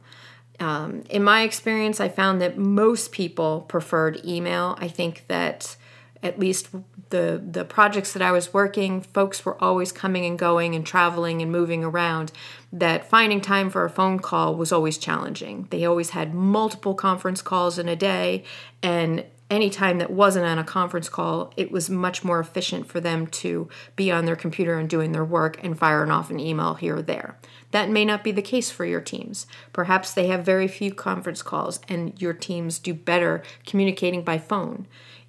Um, 0.61 1.03
in 1.11 1.25
my 1.25 1.43
experience, 1.43 1.99
I 2.01 2.09
found 2.09 2.41
that 2.41 2.57
most 2.57 3.11
people 3.13 3.63
preferred 3.63 4.25
email. 4.25 4.77
I 4.79 4.89
think 4.89 5.25
that 5.29 5.77
at 6.23 6.39
least 6.39 6.69
the 7.11 7.43
the 7.45 7.65
projects 7.65 8.13
that 8.13 8.23
I 8.23 8.31
was 8.31 8.55
working, 8.55 9.01
folks 9.01 9.45
were 9.45 9.63
always 9.63 9.91
coming 9.91 10.25
and 10.25 10.39
going 10.39 10.75
and 10.75 10.87
traveling 10.87 11.43
and 11.43 11.51
moving 11.51 11.83
around. 11.83 12.33
That 12.73 13.09
finding 13.09 13.41
time 13.41 13.71
for 13.71 13.85
a 13.85 13.91
phone 13.91 14.19
call 14.19 14.55
was 14.55 14.73
always 14.73 14.99
challenging. 14.99 15.67
They 15.71 15.85
always 15.85 16.11
had 16.11 16.33
multiple 16.33 16.95
conference 16.95 17.43
calls 17.43 17.79
in 17.79 17.89
a 17.89 17.97
day, 17.97 18.45
and 18.83 19.25
any 19.53 19.69
time 19.69 19.99
that 19.99 20.11
wasn't 20.11 20.47
on 20.47 20.59
a 20.59 20.65
conference 20.65 21.09
call, 21.09 21.53
it 21.57 21.71
was 21.71 21.91
much 21.91 22.25
more 22.25 22.41
efficient 22.41 22.87
for 22.87 23.01
them 23.01 23.27
to 23.27 23.69
be 23.95 24.11
on 24.11 24.25
their 24.25 24.35
computer 24.35 24.79
and 24.79 24.89
doing 24.89 25.13
their 25.13 25.25
work 25.25 25.63
and 25.63 25.79
firing 25.79 26.11
off 26.11 26.31
an 26.31 26.41
email 26.41 26.75
here 26.75 26.97
or 26.97 27.03
there. 27.03 27.39
That 27.71 27.91
may 27.91 28.05
not 28.05 28.25
be 28.25 28.33
the 28.33 28.43
case 28.43 28.71
for 28.71 28.87
your 28.87 29.03
teams. 29.03 29.47
Perhaps 29.73 30.15
they 30.15 30.27
have 30.29 30.45
very 30.45 30.67
few 30.67 30.95
conference 30.95 31.43
calls 31.43 31.81
and 31.87 32.21
your 32.21 32.33
teams 32.33 32.79
do 32.79 32.95
better 32.95 33.43
communicating 33.67 34.25
by 34.25 34.39
phone. 34.39 34.87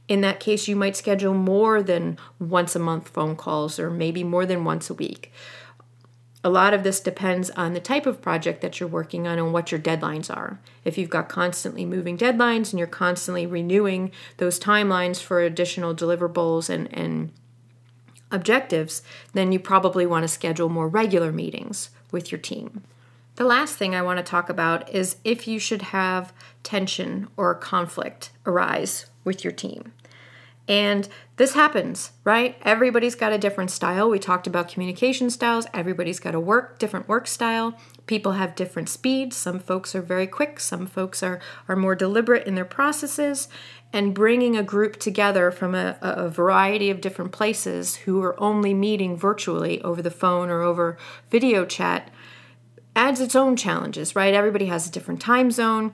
In 0.07 0.21
that 0.21 0.39
case, 0.39 0.67
you 0.67 0.75
might 0.75 0.97
schedule 0.97 1.33
more 1.33 1.81
than 1.83 2.17
once 2.39 2.75
a 2.75 2.79
month 2.79 3.09
phone 3.09 3.35
calls 3.35 3.77
or 3.77 3.89
maybe 3.89 4.23
more 4.23 4.45
than 4.45 4.63
once 4.63 4.89
a 4.89 4.93
week. 4.93 5.31
A 6.43 6.49
lot 6.49 6.73
of 6.73 6.83
this 6.83 6.99
depends 6.99 7.49
on 7.51 7.73
the 7.73 7.79
type 7.79 8.05
of 8.05 8.21
project 8.21 8.61
that 8.61 8.79
you're 8.79 8.89
working 8.89 9.27
on 9.27 9.39
and 9.39 9.53
what 9.53 9.71
your 9.71 9.79
deadlines 9.79 10.29
are. 10.35 10.59
If 10.83 10.97
you've 10.97 11.09
got 11.09 11.29
constantly 11.29 11.85
moving 11.85 12.17
deadlines 12.17 12.71
and 12.71 12.79
you're 12.79 12.87
constantly 12.87 13.45
renewing 13.45 14.11
those 14.37 14.59
timelines 14.59 15.21
for 15.21 15.39
additional 15.39 15.95
deliverables 15.95 16.69
and, 16.69 16.93
and 16.93 17.31
objectives, 18.29 19.01
then 19.31 19.53
you 19.53 19.59
probably 19.59 20.05
want 20.05 20.23
to 20.23 20.27
schedule 20.27 20.67
more 20.67 20.89
regular 20.89 21.31
meetings 21.31 21.91
with 22.11 22.31
your 22.31 22.39
team. 22.39 22.83
The 23.35 23.45
last 23.45 23.77
thing 23.77 23.95
I 23.95 24.01
want 24.01 24.17
to 24.17 24.23
talk 24.23 24.49
about 24.49 24.93
is 24.93 25.15
if 25.23 25.47
you 25.47 25.59
should 25.59 25.81
have 25.81 26.33
tension 26.61 27.29
or 27.37 27.55
conflict 27.55 28.31
arise 28.45 29.05
with 29.23 29.43
your 29.43 29.53
team. 29.53 29.93
And 30.67 31.09
this 31.35 31.55
happens, 31.55 32.11
right? 32.23 32.57
Everybody's 32.61 33.15
got 33.15 33.33
a 33.33 33.37
different 33.37 33.69
style. 33.69 34.09
We 34.09 34.19
talked 34.19 34.47
about 34.47 34.69
communication 34.69 35.29
styles. 35.29 35.67
Everybody's 35.73 36.19
got 36.19 36.35
a 36.35 36.39
work 36.39 36.79
different 36.79 37.07
work 37.07 37.27
style. 37.27 37.77
People 38.05 38.33
have 38.33 38.55
different 38.55 38.87
speeds. 38.87 39.35
Some 39.35 39.59
folks 39.59 39.93
are 39.93 40.01
very 40.01 40.27
quick, 40.27 40.59
some 40.59 40.87
folks 40.87 41.21
are 41.21 41.41
are 41.67 41.75
more 41.75 41.95
deliberate 41.95 42.47
in 42.47 42.55
their 42.55 42.65
processes. 42.65 43.49
And 43.91 44.15
bringing 44.15 44.57
a 44.57 44.63
group 44.63 44.99
together 44.99 45.51
from 45.51 45.75
a, 45.75 45.97
a 46.01 46.27
variety 46.27 46.89
of 46.89 46.99
different 46.99 47.31
places 47.31 47.95
who 47.95 48.23
are 48.23 48.39
only 48.41 48.73
meeting 48.73 49.15
virtually 49.15 49.81
over 49.83 50.01
the 50.01 50.09
phone 50.09 50.49
or 50.49 50.61
over 50.61 50.97
video 51.29 51.63
chat 51.63 52.09
adds 52.95 53.19
its 53.21 53.35
own 53.35 53.55
challenges, 53.55 54.15
right? 54.15 54.33
Everybody 54.33 54.65
has 54.65 54.87
a 54.87 54.91
different 54.91 55.21
time 55.21 55.51
zone 55.51 55.93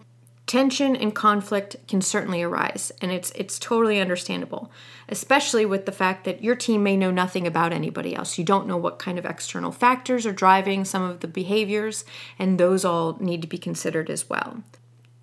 tension 0.50 0.96
and 0.96 1.14
conflict 1.14 1.76
can 1.88 2.02
certainly 2.02 2.42
arise 2.42 2.92
and 3.02 3.12
it's 3.12 3.30
it's 3.36 3.60
totally 3.60 4.00
understandable 4.00 4.72
especially 5.08 5.64
with 5.64 5.86
the 5.86 5.92
fact 5.92 6.24
that 6.24 6.44
your 6.44 6.56
team 6.56 6.82
may 6.82 6.98
know 6.98 7.12
nothing 7.12 7.46
about 7.46 7.72
anybody 7.72 8.16
else. 8.16 8.38
You 8.38 8.44
don't 8.44 8.68
know 8.68 8.78
what 8.78 9.00
kind 9.00 9.20
of 9.20 9.26
external 9.26 9.72
factors 9.72 10.26
are 10.26 10.32
driving 10.32 10.86
some 10.86 11.04
of 11.04 11.20
the 11.20 11.28
behaviors 11.28 12.04
and 12.40 12.60
those 12.60 12.84
all 12.84 13.18
need 13.20 13.44
to 13.44 13.48
be 13.48 13.60
considered 13.60 14.10
as 14.10 14.28
well. 14.28 14.64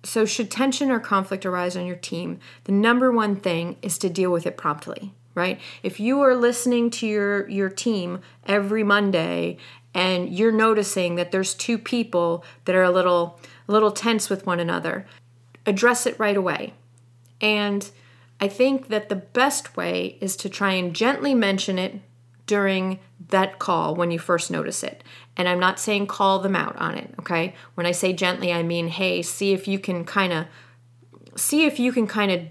So 0.03 0.25
should 0.25 0.49
tension 0.49 0.91
or 0.91 0.99
conflict 0.99 1.45
arise 1.45 1.75
on 1.75 1.85
your 1.85 1.97
team 1.97 2.39
the 2.63 2.71
number 2.71 3.11
one 3.11 3.35
thing 3.35 3.75
is 3.81 3.97
to 3.97 4.09
deal 4.09 4.31
with 4.31 4.45
it 4.45 4.55
promptly 4.55 5.13
right? 5.35 5.59
If 5.83 5.99
you 5.99 6.21
are 6.21 6.35
listening 6.35 6.89
to 6.91 7.05
your 7.05 7.49
your 7.49 7.69
team 7.69 8.21
every 8.45 8.83
monday 8.83 9.57
and 9.93 10.29
you're 10.29 10.51
noticing 10.51 11.15
that 11.15 11.31
there's 11.31 11.53
two 11.53 11.77
people 11.77 12.45
that 12.65 12.75
are 12.75 12.83
a 12.83 12.91
little 12.91 13.39
a 13.67 13.71
little 13.71 13.91
tense 13.91 14.29
with 14.29 14.45
one 14.45 14.59
another, 14.59 15.05
address 15.65 16.05
it 16.05 16.19
right 16.19 16.37
away. 16.37 16.73
And 17.41 17.89
I 18.39 18.47
think 18.47 18.87
that 18.87 19.09
the 19.09 19.15
best 19.15 19.75
way 19.75 20.17
is 20.21 20.35
to 20.37 20.49
try 20.49 20.73
and 20.73 20.95
gently 20.95 21.33
mention 21.33 21.77
it 21.77 22.01
during 22.45 22.99
that 23.29 23.59
call 23.59 23.95
when 23.95 24.11
you 24.11 24.19
first 24.19 24.49
notice 24.49 24.83
it. 24.83 25.03
And 25.35 25.49
I'm 25.49 25.59
not 25.59 25.79
saying 25.79 26.07
call 26.07 26.39
them 26.39 26.55
out 26.55 26.75
on 26.77 26.95
it, 26.95 27.13
okay? 27.19 27.53
When 27.75 27.85
I 27.85 27.91
say 27.91 28.13
gently, 28.13 28.53
I 28.53 28.63
mean, 28.63 28.87
hey, 28.87 29.21
see 29.21 29.53
if 29.53 29.67
you 29.67 29.79
can 29.79 30.05
kind 30.05 30.33
of 30.33 30.45
see 31.35 31.65
if 31.65 31.77
you 31.79 31.91
can 31.91 32.07
kind 32.07 32.31
of 32.31 32.41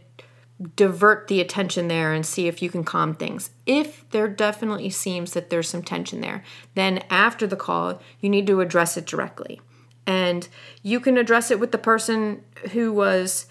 divert 0.76 1.28
the 1.28 1.40
attention 1.40 1.88
there 1.88 2.12
and 2.12 2.24
see 2.24 2.46
if 2.46 2.62
you 2.62 2.70
can 2.70 2.84
calm 2.84 3.14
things. 3.14 3.50
If 3.66 4.08
there 4.10 4.28
definitely 4.28 4.90
seems 4.90 5.32
that 5.32 5.50
there's 5.50 5.68
some 5.68 5.82
tension 5.82 6.20
there, 6.20 6.44
then 6.74 7.02
after 7.10 7.46
the 7.46 7.56
call, 7.56 8.00
you 8.20 8.30
need 8.30 8.46
to 8.46 8.60
address 8.60 8.96
it 8.96 9.06
directly 9.06 9.60
and 10.06 10.48
you 10.82 11.00
can 11.00 11.16
address 11.16 11.50
it 11.50 11.60
with 11.60 11.72
the 11.72 11.78
person 11.78 12.42
who 12.72 12.92
was 12.92 13.46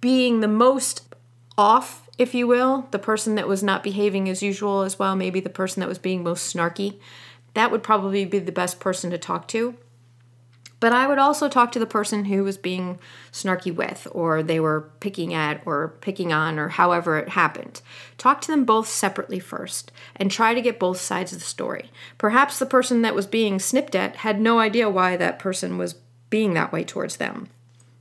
being 0.00 0.40
the 0.40 0.48
most 0.48 1.14
off 1.56 2.08
if 2.18 2.34
you 2.34 2.46
will 2.46 2.86
the 2.90 2.98
person 2.98 3.34
that 3.34 3.48
was 3.48 3.62
not 3.62 3.82
behaving 3.82 4.28
as 4.28 4.42
usual 4.42 4.82
as 4.82 4.98
well 4.98 5.14
maybe 5.16 5.40
the 5.40 5.48
person 5.48 5.80
that 5.80 5.88
was 5.88 5.98
being 5.98 6.22
most 6.22 6.54
snarky. 6.54 6.98
That 7.54 7.70
would 7.70 7.82
probably 7.82 8.24
be 8.24 8.38
the 8.38 8.52
best 8.52 8.78
person 8.78 9.10
to 9.10 9.18
talk 9.18 9.48
to 9.48 9.76
but 10.80 10.92
I 10.92 11.06
would 11.06 11.18
also 11.18 11.48
talk 11.48 11.70
to 11.72 11.78
the 11.78 11.86
person 11.86 12.24
who 12.24 12.42
was 12.42 12.56
being 12.56 12.98
snarky 13.30 13.74
with, 13.74 14.08
or 14.10 14.42
they 14.42 14.58
were 14.58 14.90
picking 15.00 15.34
at, 15.34 15.62
or 15.66 15.94
picking 16.00 16.32
on, 16.32 16.58
or 16.58 16.68
however 16.68 17.18
it 17.18 17.30
happened. 17.30 17.82
Talk 18.16 18.40
to 18.40 18.50
them 18.50 18.64
both 18.64 18.88
separately 18.88 19.38
first 19.38 19.92
and 20.16 20.30
try 20.30 20.54
to 20.54 20.62
get 20.62 20.80
both 20.80 20.98
sides 20.98 21.32
of 21.32 21.38
the 21.38 21.44
story. 21.44 21.90
Perhaps 22.16 22.58
the 22.58 22.66
person 22.66 23.02
that 23.02 23.14
was 23.14 23.26
being 23.26 23.58
snipped 23.58 23.94
at 23.94 24.16
had 24.16 24.40
no 24.40 24.58
idea 24.58 24.88
why 24.88 25.16
that 25.16 25.38
person 25.38 25.76
was 25.76 25.94
being 26.30 26.54
that 26.54 26.72
way 26.72 26.82
towards 26.82 27.16
them. 27.16 27.48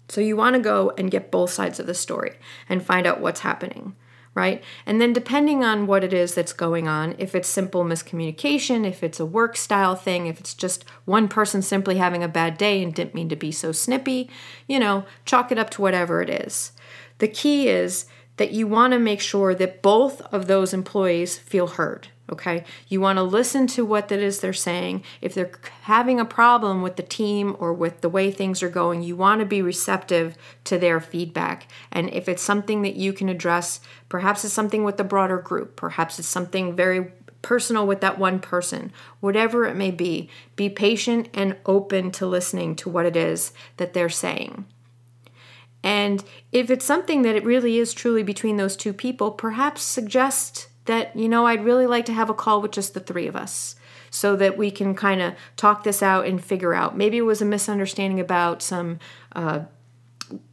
So 0.08 0.22
you 0.22 0.36
want 0.36 0.56
to 0.56 0.62
go 0.62 0.92
and 0.98 1.12
get 1.12 1.32
both 1.32 1.52
sides 1.52 1.80
of 1.80 1.86
the 1.86 1.94
story 1.94 2.38
and 2.68 2.82
find 2.82 3.06
out 3.06 3.20
what's 3.20 3.42
happening 3.42 3.96
right? 4.36 4.64
And 4.86 5.02
then 5.02 5.14
depending 5.14 5.64
on 5.64 5.88
what 5.88 6.04
it 6.04 6.14
is 6.14 6.34
that's 6.34 6.54
going 6.54 6.88
on, 6.88 7.16
if 7.18 7.36
it's 7.36 7.48
simple 7.48 7.84
miscommunication, 7.84 8.88
if 8.88 9.04
it's 9.04 9.20
a 9.20 9.26
work 9.26 9.58
style 9.58 9.96
thing, 9.96 10.28
if 10.28 10.40
it's 10.40 10.54
just 10.54 10.86
one 11.06 11.28
person 11.28 11.62
simply 11.62 11.98
having 11.98 12.24
a 12.24 12.28
bad 12.28 12.58
day 12.58 12.82
and 12.82 12.94
didn't 12.94 13.16
mean 13.16 13.30
to 13.30 13.36
be 13.36 13.52
so 13.52 13.72
snippy, 13.72 14.30
you 14.68 14.80
know, 14.80 15.06
chalk 15.26 15.52
it 15.52 15.60
up 15.60 15.70
to 15.72 15.82
whatever 15.82 16.22
it 16.22 16.30
is. 16.30 16.72
The 17.18 17.28
key 17.28 17.68
is 17.68 18.06
that 18.38 18.52
you 18.52 18.68
want 18.68 18.94
to 18.94 19.00
make 19.00 19.20
sure 19.20 19.54
that 19.56 19.82
both 19.82 20.22
of 20.34 20.48
those 20.48 20.74
employees 20.74 21.38
feel 21.38 21.68
heard 21.68 22.08
okay? 22.30 22.64
You 22.88 23.02
want 23.02 23.18
to 23.18 23.24
listen 23.24 23.68
to 23.68 23.86
what 23.86 24.12
it 24.12 24.22
is 24.22 24.40
they're 24.40 24.54
saying. 24.54 25.04
If 25.22 25.34
they're 25.34 25.52
having 25.82 26.20
a 26.20 26.26
problem 26.26 26.82
with 26.82 26.96
the 26.96 27.04
team 27.04 27.56
or 27.60 27.74
with 27.74 28.02
the 28.02 28.10
way 28.10 28.32
things 28.32 28.62
are 28.64 28.70
going 28.70 29.00
you 29.04 29.16
want 29.16 29.40
to 29.40 29.46
be 29.46 29.62
receptive 29.62 30.38
to 30.66 30.78
their 30.78 31.00
feedback. 31.00 31.68
And 31.92 32.10
if 32.14 32.30
it's 32.30 32.42
something 32.42 32.82
that 32.84 32.96
you 32.96 33.14
can 33.14 33.30
address 33.30 33.80
perhaps 34.08 34.44
it's 34.44 34.54
something 34.54 34.84
with 34.84 34.98
the 34.98 35.04
broader 35.04 35.38
group 35.38 35.76
perhaps 35.76 36.20
it's 36.20 36.28
something 36.28 36.76
very 36.76 37.12
personal 37.42 37.88
with 37.88 38.02
that 38.02 38.20
one 38.20 38.40
person 38.40 38.92
whatever 39.22 39.66
it 39.66 39.76
may 39.76 39.92
be 39.92 40.30
be 40.56 40.70
patient 40.70 41.30
and 41.34 41.56
open 41.66 42.12
to 42.12 42.26
listening 42.26 42.76
to 42.76 42.90
what 42.90 43.06
it 43.06 43.16
is 43.16 43.54
that 43.78 43.94
they're 43.94 44.10
saying. 44.10 44.66
And 45.82 46.24
if 46.52 46.70
it's 46.70 46.86
something 46.86 47.22
that 47.22 47.36
it 47.36 47.46
really 47.46 47.78
is 47.78 47.94
truly 47.94 48.24
between 48.24 48.58
those 48.58 48.76
two 48.76 48.94
people 48.94 49.32
perhaps 49.32 49.82
suggest 49.82 50.68
that, 50.90 51.16
you 51.16 51.30
know, 51.30 51.46
I'd 51.46 51.64
really 51.64 51.86
like 51.86 52.06
to 52.08 52.14
have 52.14 52.32
a 52.32 52.34
call 52.34 52.64
with 52.64 52.72
just 52.72 52.96
the 52.96 53.00
three 53.00 53.28
of 53.28 53.36
us 53.36 53.76
so 54.10 54.36
that 54.36 54.58
we 54.58 54.72
can 54.72 54.96
kind 54.96 55.22
of 55.22 55.36
talk 55.56 55.84
this 55.84 56.02
out 56.02 56.26
and 56.26 56.44
figure 56.44 56.74
out. 56.74 56.98
Maybe 56.98 57.18
it 57.18 57.22
was 57.22 57.44
a 57.44 57.46
misunderstanding 57.46 58.20
about 58.20 58.64
some 58.64 58.98
uh, 59.36 59.62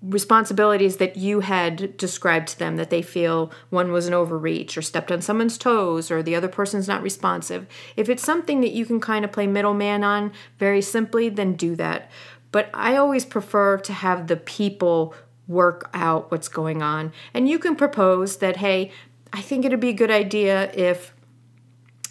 responsibilities 0.03 0.99
that 0.99 1.17
you 1.17 1.41
had 1.41 1.97
described 1.97 2.49
to 2.49 2.59
them 2.59 2.77
that 2.77 2.91
they 2.91 3.01
feel 3.01 3.51
one 3.71 3.93
was 3.93 4.07
an 4.07 4.13
overreach 4.13 4.77
or 4.77 4.83
stepped 4.83 5.11
on 5.11 5.23
someone's 5.23 5.57
toes 5.57 6.11
or 6.11 6.23
the 6.23 6.37
other 6.37 6.49
person's 6.49 6.87
not 6.87 7.03
responsive. 7.03 7.67
If 7.97 8.11
it's 8.11 8.23
something 8.23 8.61
that 8.61 8.73
you 8.73 8.85
can 8.85 9.01
kind 9.01 9.25
of 9.25 9.33
play 9.33 9.47
middleman 9.47 10.05
on 10.05 10.33
very 10.59 10.83
simply, 10.83 11.31
then 11.31 11.55
do 11.55 11.75
that. 11.77 12.11
But 12.53 12.69
I 12.75 12.97
always 12.97 13.25
prefer 13.25 13.79
to 13.79 13.93
have 13.95 14.27
the 14.27 14.37
people 14.37 15.15
work 15.49 15.89
out 15.95 16.31
what's 16.31 16.49
going 16.49 16.83
on. 16.83 17.13
And 17.33 17.49
you 17.49 17.59
can 17.59 17.75
propose 17.75 18.39
that, 18.39 18.59
hey, 18.59 18.91
I 19.37 19.43
think 19.43 19.67
it'd 19.67 19.81
be 19.81 19.91
a 19.91 19.93
good 19.93 20.11
idea 20.11 20.73
if 20.73 21.13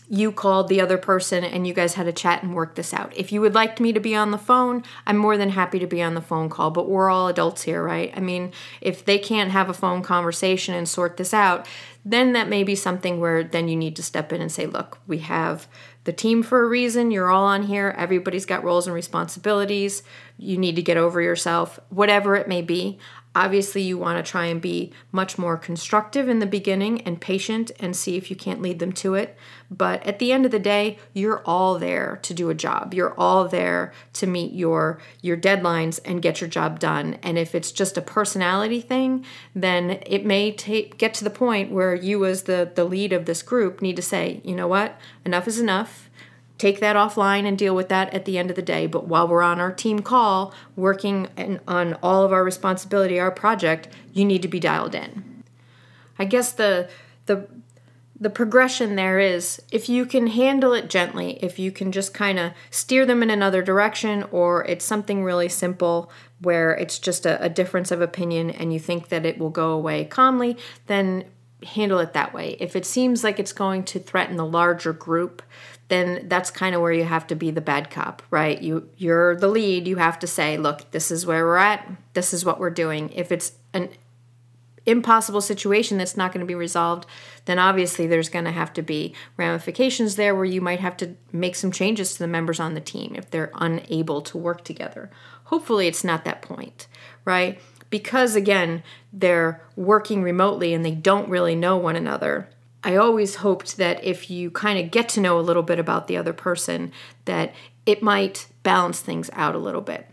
you 0.08 0.32
called 0.32 0.68
the 0.68 0.80
other 0.80 1.00
person 1.00 1.44
and 1.44 1.66
you 1.66 1.74
guys 1.74 1.96
had 1.96 2.06
a 2.06 2.14
chat 2.14 2.44
and 2.44 2.54
worked 2.54 2.76
this 2.76 2.94
out. 2.94 3.12
If 3.18 3.32
you 3.32 3.42
would 3.42 3.56
like 3.56 3.80
me 3.80 3.92
to 3.94 4.00
be 4.00 4.16
on 4.16 4.30
the 4.30 4.38
phone, 4.38 4.84
I'm 5.08 5.18
more 5.18 5.36
than 5.36 5.50
happy 5.50 5.80
to 5.80 5.88
be 5.88 6.04
on 6.04 6.14
the 6.14 6.22
phone 6.22 6.50
call, 6.50 6.70
but 6.70 6.88
we're 6.88 7.10
all 7.10 7.28
adults 7.28 7.64
here, 7.64 7.82
right? 7.82 8.14
I 8.16 8.20
mean, 8.20 8.52
if 8.80 9.04
they 9.04 9.18
can't 9.18 9.50
have 9.50 9.72
a 9.72 9.74
phone 9.74 10.04
conversation 10.04 10.76
and 10.76 10.88
sort 10.88 11.18
this 11.18 11.34
out, 11.34 11.68
then 12.06 12.34
that 12.34 12.48
may 12.48 12.64
be 12.64 12.76
something 12.76 13.20
where 13.20 13.44
then 13.44 13.68
you 13.70 13.76
need 13.76 13.96
to 13.96 14.04
step 14.04 14.32
in 14.32 14.40
and 14.40 14.52
say, 14.52 14.68
look, 14.68 15.00
we 15.08 15.18
have 15.18 15.68
the 16.04 16.14
team 16.14 16.44
for 16.44 16.64
a 16.64 16.68
reason. 16.68 17.10
You're 17.10 17.32
all 17.32 17.46
on 17.46 17.64
here. 17.64 17.96
Everybody's 17.98 18.46
got 18.46 18.64
roles 18.64 18.86
and 18.86 18.94
responsibilities. 18.94 20.04
You 20.38 20.60
need 20.60 20.76
to 20.76 20.84
get 20.84 20.98
over 20.98 21.20
yourself, 21.20 21.80
whatever 21.90 22.36
it 22.36 22.48
may 22.48 22.62
be. 22.62 23.00
Obviously, 23.36 23.82
you 23.82 23.98
want 23.98 24.24
to 24.24 24.32
try 24.32 24.46
and 24.46 24.62
be 24.62 24.94
much 25.12 25.38
more 25.38 25.58
constructive 25.58 26.30
in 26.30 26.40
the 26.40 26.46
beginning 26.46 27.02
and 27.02 27.20
patient 27.20 27.70
and 27.82 27.94
see 27.94 28.16
if 28.16 28.30
you 28.30 28.36
can't 28.36 28.62
lead 28.62 28.80
them 28.80 28.94
to 28.94 29.14
it. 29.14 29.38
But 29.70 30.02
at 30.06 30.20
the 30.20 30.32
end 30.32 30.46
of 30.46 30.52
the 30.52 30.60
day, 30.60 30.98
you're 31.14 31.44
all 31.46 31.78
there 31.78 32.20
to 32.22 32.34
do 32.34 32.50
a 32.50 32.56
job. 32.56 32.94
You're 32.94 33.14
all 33.20 33.48
there 33.48 33.92
to 34.14 34.26
meet 34.26 34.54
your 34.54 35.00
your 35.22 35.36
deadlines 35.36 36.00
and 36.06 36.22
get 36.22 36.40
your 36.40 36.50
job 36.50 36.80
done. 36.80 37.18
And 37.22 37.38
if 37.38 37.54
it's 37.54 37.74
just 37.74 37.98
a 37.98 38.02
personality 38.02 38.80
thing, 38.80 39.26
then 39.54 40.02
it 40.06 40.26
may 40.26 40.54
take 40.54 40.98
get 40.98 41.14
to 41.16 41.26
the 41.26 41.30
point 41.30 41.72
where 41.72 41.94
you 41.94 42.26
as 42.26 42.44
the 42.44 42.72
the 42.74 42.86
lead 42.86 43.12
of 43.12 43.26
this 43.26 43.42
group 43.42 43.82
need 43.82 43.98
to 43.98 44.02
say, 44.02 44.40
"You 44.46 44.56
know 44.56 44.68
what? 44.68 44.98
Enough 45.26 45.48
is 45.48 45.60
enough 45.60 46.05
take 46.58 46.80
that 46.80 46.96
offline 46.96 47.46
and 47.46 47.58
deal 47.58 47.76
with 47.76 47.90
that 47.90 48.14
at 48.14 48.26
the 48.26 48.38
end 48.38 48.50
of 48.50 48.56
the 48.56 48.62
day. 48.62 48.88
But 48.88 49.08
while 49.08 49.28
we're 49.28 49.42
on 49.42 49.60
our 49.60 49.72
team 49.72 50.00
call, 50.00 50.54
working 50.76 51.28
on 51.68 51.98
all 52.02 52.24
of 52.24 52.32
our 52.32 52.44
responsibility, 52.44 53.20
our 53.20 53.32
project, 53.32 53.90
you 54.14 54.26
need 54.26 54.42
to 54.42 54.48
be 54.48 54.60
dialed 54.60 54.96
in. 54.96 55.44
I 56.18 56.26
guess 56.26 56.52
the 56.54 56.90
the 57.26 57.48
the 58.18 58.30
progression 58.30 58.96
there 58.96 59.20
is 59.20 59.62
if 59.72 59.90
you 59.90 60.06
can 60.06 60.28
handle 60.28 60.74
it 60.74 60.90
gently, 60.90 61.38
if 61.44 61.60
you 61.60 61.72
can 61.72 61.92
just 61.92 62.14
kind 62.14 62.40
of 62.40 62.54
steer 62.70 63.06
them 63.06 63.22
in 63.22 63.30
another 63.30 63.62
direction, 63.62 64.24
or 64.32 64.64
it's 64.66 64.86
something 64.86 65.24
really 65.24 65.50
simple 65.50 66.10
where 66.40 66.74
it's 66.76 66.98
just 66.98 67.26
a, 67.26 67.42
a, 67.44 67.50
difference 67.50 67.92
of 67.92 68.02
opinion 68.02 68.50
and 68.50 68.74
you 68.74 68.80
think 68.80 69.10
that 69.10 69.26
it 69.26 69.38
will 69.38 69.50
go 69.50 69.72
away 69.72 70.06
calmly, 70.06 70.58
then 70.88 71.26
handle 71.66 72.00
it 72.00 72.14
that 72.14 72.34
way. 72.34 72.56
If 72.60 72.76
it 72.76 72.86
seems 72.86 73.24
like 73.24 73.40
it's 73.40 73.54
going 73.54 73.84
to 73.86 74.00
threaten 74.00 74.38
the 74.38 74.46
larger 74.46 74.94
group, 74.94 75.42
then 75.88 76.28
that's 76.28 76.50
kind 76.50 76.74
of 76.74 76.82
where 76.82 76.92
you 76.92 77.04
have 77.04 77.28
to 77.28 77.36
be 77.36 77.52
the 77.52 77.62
bad 77.62 77.92
cop, 77.92 78.24
right? 78.32 78.62
You 78.62 78.90
you're 78.98 79.36
the 79.36 79.48
lead, 79.48 79.88
you 79.88 79.98
have 79.98 80.20
to 80.20 80.28
say, 80.28 80.58
"Look, 80.58 80.92
this 80.92 81.12
is 81.12 81.26
where 81.26 81.46
we're 81.46 81.58
at. 81.58 81.90
This 82.14 82.34
is 82.34 82.44
what 82.44 82.60
we're 82.60 82.72
doing." 82.72 83.12
If 83.12 83.32
it's 83.32 83.54
an 83.74 83.90
impossible 84.86 85.42
situation 85.42 85.98
that's 85.98 86.18
not 86.18 86.32
going 86.32 86.42
to 86.42 86.48
be 86.48 86.56
resolved, 86.56 87.06
then 87.46 87.60
obviously 87.60 88.08
there's 88.08 88.30
going 88.30 88.46
to 88.46 88.52
have 88.52 88.72
to 88.74 88.82
be 88.82 89.14
ramifications 89.38 90.16
there 90.16 90.36
where 90.36 90.46
you 90.46 90.62
might 90.62 90.80
have 90.80 90.98
to 90.98 91.16
make 91.32 91.56
some 91.56 91.72
changes 91.72 92.14
to 92.14 92.20
the 92.20 92.28
members 92.28 92.60
on 92.60 92.74
the 92.74 92.82
team 92.82 93.14
if 93.16 93.30
they're 93.30 93.52
unable 93.56 94.22
to 94.22 94.38
work 94.38 94.64
together. 94.64 95.10
Hopefully, 95.46 95.88
it's 95.88 96.04
not 96.04 96.26
that 96.26 96.42
point, 96.42 96.88
right? 97.24 97.60
Because 97.90 98.36
again, 98.36 98.84
they're 99.14 99.62
working 99.76 100.24
remotely 100.24 100.74
and 100.74 100.84
they 100.84 100.92
don't 100.92 101.30
really 101.30 101.56
know 101.56 101.78
one 101.78 101.96
another. 101.96 102.50
I 102.86 102.96
always 102.96 103.36
hoped 103.36 103.78
that 103.78 104.02
if 104.04 104.30
you 104.30 104.52
kind 104.52 104.78
of 104.78 104.92
get 104.92 105.10
to 105.10 105.20
know 105.20 105.40
a 105.40 105.42
little 105.42 105.64
bit 105.64 105.80
about 105.80 106.08
the 106.08 106.18
other 106.18 106.34
person, 106.34 106.92
that 107.26 107.54
it 107.86 108.04
might 108.04 108.48
balance 108.62 109.02
things 109.02 109.30
out 109.34 109.56
a 109.56 109.60
little 109.60 109.82
bit. 109.82 110.08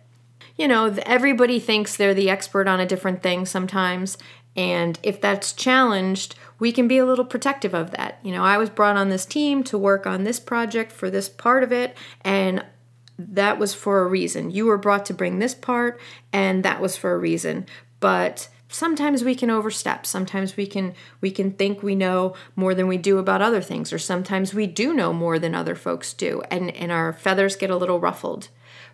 You 0.57 0.69
know, 0.69 0.87
everybody 1.05 1.61
thinks 1.61 1.97
they're 1.97 2.15
the 2.15 2.31
expert 2.31 2.67
on 2.67 2.81
a 2.81 2.87
different 2.87 3.23
thing 3.23 3.45
sometimes, 3.45 4.17
and 4.57 4.99
if 5.03 5.21
that's 5.21 5.53
challenged, 5.53 6.35
we 6.59 6.73
can 6.73 6.89
be 6.89 6.99
a 6.99 7.07
little 7.07 7.25
protective 7.25 7.75
of 7.75 7.91
that. 7.93 8.19
You 8.23 8.33
know, 8.33 8.45
I 8.45 8.57
was 8.57 8.71
brought 8.71 8.97
on 8.97 9.11
this 9.11 9.27
team 9.27 9.63
to 9.65 9.79
work 9.79 10.07
on 10.07 10.25
this 10.25 10.41
project 10.41 10.93
for 10.93 11.11
this 11.11 11.29
part 11.29 11.63
of 11.63 11.73
it, 11.73 11.97
and 12.23 12.65
that 13.19 13.59
was 13.59 13.75
for 13.75 14.01
a 14.01 14.07
reason. 14.07 14.51
You 14.51 14.67
were 14.67 14.79
brought 14.79 15.05
to 15.07 15.15
bring 15.15 15.39
this 15.39 15.55
part, 15.55 16.01
and 16.33 16.65
that 16.65 16.81
was 16.81 16.97
for 16.97 17.13
a 17.13 17.19
reason. 17.19 17.67
But 18.01 18.49
sometimes 18.73 19.23
we 19.23 19.35
can 19.35 19.51
overstep. 19.51 20.07
Sometimes 20.07 20.57
we 20.57 20.67
can 20.67 20.95
we 21.21 21.31
can 21.31 21.53
think 21.53 21.83
we 21.83 21.95
know 21.95 22.35
more 22.57 22.75
than 22.75 22.89
we 22.89 22.97
do 22.97 23.19
about 23.19 23.43
other 23.43 23.61
things 23.61 23.93
or 23.93 23.99
sometimes 23.99 24.55
we 24.55 24.67
do 24.67 24.93
know 24.93 25.13
more 25.13 25.39
than 25.39 25.55
other 25.55 25.75
folks 25.75 26.13
do 26.13 26.43
and 26.51 26.71
and 26.73 26.91
our 26.91 27.13
feathers 27.13 27.55
get 27.55 27.71
a 27.71 27.77
little 27.77 28.01
ruffled. 28.01 28.49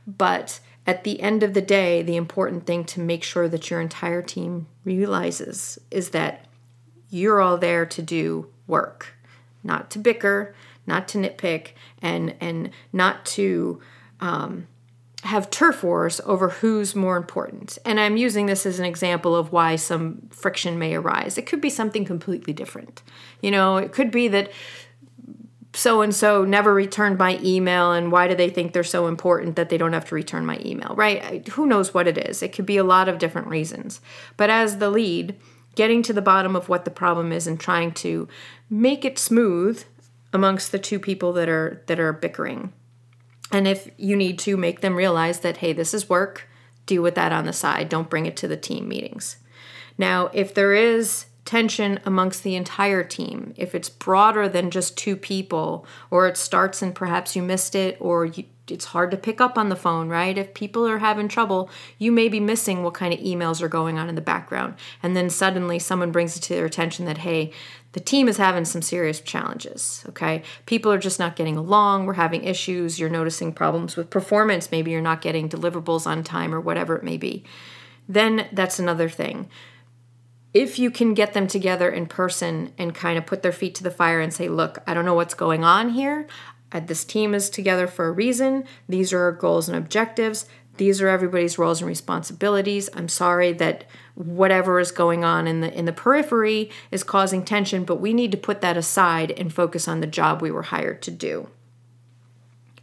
But 0.07 0.61
at 0.87 1.05
the 1.05 1.21
end 1.21 1.43
of 1.43 1.55
the 1.55 1.63
day, 1.63 2.03
the 2.03 2.17
important 2.17 2.67
thing 2.67 2.85
to 2.87 3.01
make 3.01 3.23
sure 3.23 3.49
that 3.49 3.71
your 3.71 3.81
entire 3.81 4.23
team 4.23 4.67
realizes 4.85 5.79
is 5.91 6.11
that 6.11 6.47
you're 7.11 7.41
all 7.41 7.59
there 7.59 7.87
to 7.87 8.03
do 8.03 8.49
work, 8.67 9.15
not 9.63 9.91
to 9.91 9.99
bicker, 9.99 10.55
not 10.87 11.07
to 11.09 11.19
nitpick, 11.19 11.73
and 12.03 12.35
and 12.41 12.71
not 12.93 13.25
to 13.27 13.81
um, 14.21 14.67
have 15.25 15.51
turf 15.51 15.83
wars 15.83 16.21
over 16.25 16.49
who's 16.49 16.95
more 16.95 17.17
important. 17.17 17.77
And 17.85 17.99
I'm 17.99 18.17
using 18.17 18.47
this 18.47 18.65
as 18.65 18.79
an 18.79 18.85
example 18.85 19.35
of 19.35 19.53
why 19.53 19.77
some 19.77 20.29
friction 20.31 20.79
may 20.79 20.95
arise. 20.95 21.37
It 21.37 21.47
could 21.47 21.61
be 21.61 21.71
something 21.71 22.05
completely 22.05 22.53
different. 22.53 23.03
You 23.43 23.51
know, 23.51 23.79
it 23.79 23.93
could 23.93 24.11
be 24.11 24.29
that 24.29 24.53
so 25.75 26.03
and 26.03 26.15
so 26.15 26.45
never 26.45 26.73
returned 26.73 27.19
my 27.19 27.39
email 27.43 27.93
and 27.93 28.11
why 28.11 28.27
do 28.27 28.35
they 28.35 28.49
think 28.49 28.73
they're 28.73 28.85
so 28.85 29.07
important 29.07 29.57
that 29.57 29.69
they 29.69 29.77
don't 29.77 29.93
have 29.93 30.07
to 30.07 30.15
return 30.15 30.47
my 30.47 30.59
email 30.65 30.95
right 30.97 31.47
who 31.49 31.67
knows 31.67 31.93
what 31.93 32.09
it 32.09 32.17
is 32.17 32.43
it 32.43 32.53
could 32.53 32.65
be 32.65 32.79
a 32.79 32.85
lot 32.85 33.09
of 33.09 33.19
different 33.19 33.47
reasons 33.49 34.01
but 34.37 34.49
as 34.49 34.79
the 34.79 34.91
lead 34.91 35.37
getting 35.75 36.03
to 36.03 36.13
the 36.13 36.23
bottom 36.23 36.57
of 36.57 36.69
what 36.69 36.85
the 36.85 36.91
problem 36.91 37.33
is 37.33 37.47
and 37.47 37.61
trying 37.61 37.93
to 37.93 38.27
make 38.71 39.05
it 39.05 39.19
smooth 39.19 39.85
amongst 40.33 40.73
the 40.73 40.79
two 40.79 40.99
people 40.99 41.33
that 41.33 41.49
are 41.49 41.83
that 41.87 42.01
are 42.01 42.13
bickering 42.13 42.73
and 43.51 43.67
if 43.67 43.91
you 43.97 44.17
need 44.17 44.39
to 44.39 44.57
make 44.57 44.81
them 44.81 44.97
realize 44.97 45.41
that 45.41 45.59
hey 45.59 45.73
this 45.73 45.95
is 45.95 46.09
work 46.09 46.49
deal 46.87 47.03
with 47.03 47.15
that 47.15 47.33
on 47.33 47.45
the 47.45 47.53
side 47.53 47.89
don't 47.89 48.11
bring 48.11 48.27
it 48.27 48.37
to 48.37 48.49
the 48.49 48.57
team 48.57 48.89
meetings 48.89 49.37
now 49.97 50.31
if 50.33 50.55
there 50.55 50.75
is 50.75 51.27
tension 51.49 51.99
amongst 52.05 52.43
the 52.43 52.57
entire 52.57 53.03
team. 53.03 53.55
If 53.57 53.75
it's 53.75 53.89
broader 53.89 54.51
than 54.51 54.71
just 54.71 54.99
two 54.99 55.17
people, 55.17 55.87
or 56.11 56.29
it 56.29 56.37
starts 56.37 56.83
and 56.83 56.95
perhaps 56.95 57.35
you 57.35 57.43
missed 57.43 57.75
it, 57.75 57.97
or 58.01 58.27
you, 58.27 58.45
it's 58.69 58.85
hard 58.85 59.11
to 59.13 59.17
pick 59.17 59.41
up 59.41 59.57
on 59.57 59.71
the 59.71 59.75
phone, 59.75 60.11
right? 60.11 60.37
If 60.37 60.53
people 60.53 60.87
are 60.87 60.99
having 60.99 61.27
trouble, 61.27 61.71
you 61.97 62.13
may 62.13 62.29
be 62.29 62.39
missing 62.39 62.83
what 62.83 62.93
kind 62.93 63.15
of 63.15 63.21
emails 63.21 63.63
are 63.63 63.69
going 63.69 63.99
on 63.99 64.11
in 64.11 64.15
the 64.15 64.21
background. 64.21 64.75
And 65.03 65.17
then 65.17 65.31
suddenly 65.31 65.79
someone 65.79 66.13
brings 66.13 66.37
it 66.37 66.41
to 66.41 66.55
their 66.55 66.67
attention 66.67 67.07
that, 67.07 67.17
hey, 67.17 67.53
the 67.93 68.01
team 68.01 68.29
is 68.29 68.37
having 68.37 68.65
some 68.65 68.83
serious 68.83 69.21
challenges, 69.21 70.05
okay? 70.09 70.43
People 70.67 70.93
are 70.93 70.99
just 70.99 71.19
not 71.19 71.37
getting 71.37 71.57
along. 71.57 72.07
We're 72.07 72.15
having 72.15 72.45
issues. 72.45 72.99
You're 72.99 73.09
noticing 73.09 73.53
problems 73.53 73.97
with 73.97 74.11
performance. 74.11 74.71
Maybe 74.71 74.91
you're 74.91 75.01
not 75.01 75.23
getting 75.23 75.49
deliverables 75.49 76.07
on 76.07 76.23
time 76.23 76.55
or 76.55 76.61
whatever 76.61 76.97
it 76.97 77.03
may 77.03 77.17
be. 77.17 77.45
Then 78.09 78.49
that's 78.53 78.79
another 78.79 79.09
thing 79.09 79.49
if 80.55 80.79
you 80.79 80.91
can 80.91 81.15
get 81.15 81.35
them 81.35 81.47
together 81.47 81.91
in 81.91 82.07
person 82.07 82.73
and 82.79 82.95
kind 82.95 83.19
of 83.19 83.27
put 83.27 83.43
their 83.43 83.53
feet 83.53 83.75
to 83.77 83.85
the 83.85 83.91
fire 83.91 84.21
and 84.21 84.33
say, 84.33 84.49
look, 84.49 84.79
I 84.87 84.95
don't 84.95 85.05
know 85.05 85.15
what's 85.15 85.35
going 85.35 85.63
on 85.63 85.91
here. 85.91 86.27
Uh, 86.73 86.81
this 86.81 87.05
team 87.05 87.35
is 87.35 87.51
together 87.51 87.87
for 87.87 88.09
a 88.09 88.13
reason. 88.13 88.65
These 88.89 89.13
are 89.13 89.21
our 89.21 89.33
goals 89.33 89.69
and 89.69 89.77
objectives. 89.77 90.47
These 90.77 91.01
are 91.01 91.09
everybody's 91.09 91.59
roles 91.59 91.81
and 91.81 91.89
responsibilities. 91.89 92.89
I'm 92.95 93.09
sorry 93.09 93.53
that 93.55 93.85
whatever 94.19 94.81
is 94.81 94.91
going 94.91 95.23
on 95.23 95.47
in 95.47 95.61
the 95.61 95.73
in 95.73 95.85
the 95.85 95.93
periphery 95.93 96.71
is 96.91 97.05
causing 97.05 97.45
tension, 97.45 97.85
but 97.85 98.01
we 98.01 98.13
need 98.13 98.33
to 98.33 98.39
put 98.39 98.61
that 98.61 98.77
aside 98.77 99.31
and 99.31 99.53
focus 99.53 99.87
on 99.87 100.01
the 100.01 100.07
job 100.07 100.43
we 100.43 100.51
were 100.51 100.63
hired 100.63 101.01
to 101.03 101.11
do. 101.11 101.49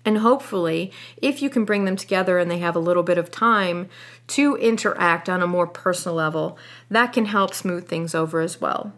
And 0.06 0.20
hopefully, 0.20 0.92
if 1.18 1.42
you 1.42 1.50
can 1.50 1.66
bring 1.66 1.86
them 1.86 1.96
together 1.96 2.38
and 2.38 2.50
they 2.50 2.60
have 2.60 2.76
a 2.76 2.80
little 2.80 3.04
bit 3.04 3.18
of 3.18 3.32
time 3.32 3.90
to 4.28 4.56
interact 4.56 5.28
on 5.28 5.42
a 5.42 5.48
more 5.48 5.68
personal 5.68 6.16
level, 6.16 6.58
that 6.90 7.12
can 7.12 7.26
help 7.26 7.54
smooth 7.54 7.88
things 7.88 8.14
over 8.14 8.40
as 8.40 8.62
well. 8.62 8.94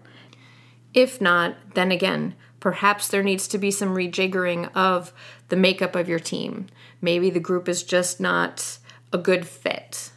If 0.94 1.22
not, 1.22 1.56
then 1.76 1.92
again, 1.92 2.36
perhaps 2.60 3.08
there 3.08 3.24
needs 3.24 3.48
to 3.48 3.58
be 3.58 3.72
some 3.72 3.96
rejiggering 3.96 4.70
of 4.76 5.14
the 5.48 5.56
makeup 5.56 5.96
of 5.96 6.10
your 6.10 6.20
team. 6.20 6.68
Maybe 7.02 7.30
the 7.30 7.40
group 7.40 7.70
is 7.70 7.84
just 7.84 8.20
not 8.20 8.78
a 9.14 9.18
good 9.18 9.48
fit. 9.48 10.12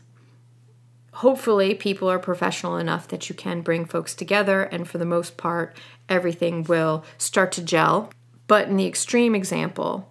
Hopefully, 1.20 1.74
people 1.74 2.09
are 2.09 2.18
professional 2.18 2.78
enough 2.78 3.06
that 3.09 3.28
you 3.28 3.35
can 3.35 3.61
bring 3.61 3.85
folks 3.85 4.14
together, 4.14 4.62
and 4.62 4.88
for 4.88 4.96
the 4.96 5.04
most 5.04 5.37
part, 5.37 5.76
everything 6.09 6.64
will 6.64 7.04
start 7.18 7.52
to 7.52 7.62
gel. 7.62 8.11
But 8.46 8.68
in 8.68 8.78
the 8.78 8.87
extreme 8.87 9.35
example, 9.35 10.11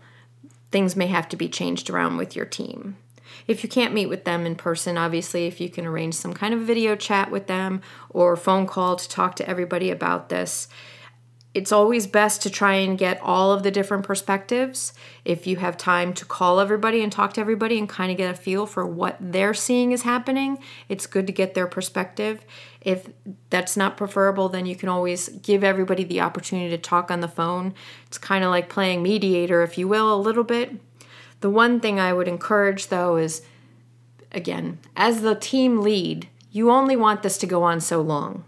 things 0.70 0.96
may 0.96 1.08
have 1.08 1.28
to 1.30 1.36
be 1.36 1.50
changed 1.50 1.90
around 1.90 2.18
with 2.18 2.36
your 2.36 2.46
team. 2.46 2.96
If 3.48 3.64
you 3.64 3.70
can't 3.70 3.92
meet 3.92 4.06
with 4.06 4.24
them 4.24 4.46
in 4.46 4.56
person, 4.56 5.00
obviously, 5.00 5.48
if 5.48 5.60
you 5.60 5.68
can 5.68 5.88
arrange 5.88 6.14
some 6.14 6.36
kind 6.36 6.54
of 6.54 6.60
video 6.60 6.96
chat 6.96 7.32
with 7.32 7.48
them 7.48 7.82
or 8.12 8.36
phone 8.36 8.68
call 8.68 8.96
to 8.96 9.10
talk 9.10 9.36
to 9.38 9.50
everybody 9.50 9.90
about 9.90 10.30
this, 10.30 10.68
it's 11.54 11.72
always 11.72 12.06
best 12.06 12.44
to 12.44 12.50
try 12.50 12.76
and 12.76 12.98
get 12.98 13.20
all 13.22 13.52
of 13.52 13.64
the 13.64 13.72
different 13.72 14.04
perspectives. 14.04 14.94
If 15.26 15.48
you 15.48 15.58
have 15.58 15.78
time 15.78 16.14
to 16.14 16.26
call 16.26 16.60
everybody 16.60 17.02
and 17.02 17.12
talk 17.12 17.34
to 17.34 17.42
everybody 17.42 17.80
and 17.80 17.90
kind 17.90 18.12
of 18.12 18.18
get 18.18 18.30
a 18.30 18.38
feel 18.38 18.68
for 18.68 18.86
what 18.86 19.18
they're 19.20 19.56
seeing 19.56 19.92
is 19.92 20.04
happening, 20.04 20.60
it's 20.90 21.08
good 21.08 21.26
to 21.26 21.34
get 21.34 21.56
their 21.56 21.66
perspective. 21.66 22.46
If 22.82 23.10
that's 23.50 23.76
not 23.76 23.98
preferable, 23.98 24.48
then 24.48 24.68
you 24.68 24.76
can 24.76 24.90
always 24.90 25.30
give 25.30 25.64
everybody 25.64 26.04
the 26.04 26.22
opportunity 26.22 26.70
to 26.70 26.78
talk 26.78 27.10
on 27.10 27.22
the 27.22 27.28
phone. 27.28 27.74
It's 28.06 28.20
kind 28.20 28.44
of 28.44 28.52
like 28.52 28.70
playing 28.70 29.02
mediator, 29.02 29.64
if 29.64 29.76
you 29.76 29.88
will, 29.88 30.14
a 30.14 30.22
little 30.22 30.44
bit. 30.44 30.80
The 31.42 31.50
one 31.50 31.80
thing 31.80 32.00
I 32.00 32.14
would 32.14 32.28
encourage 32.28 32.88
though 32.88 33.18
is 33.18 33.42
again, 34.32 34.78
as 34.96 35.22
the 35.22 35.34
team 35.34 35.82
lead, 35.82 36.30
you 36.52 36.70
only 36.70 36.96
want 36.96 37.24
this 37.24 37.40
to 37.40 37.48
go 37.48 37.64
on 37.64 37.82
so 37.82 38.02
long 38.02 38.44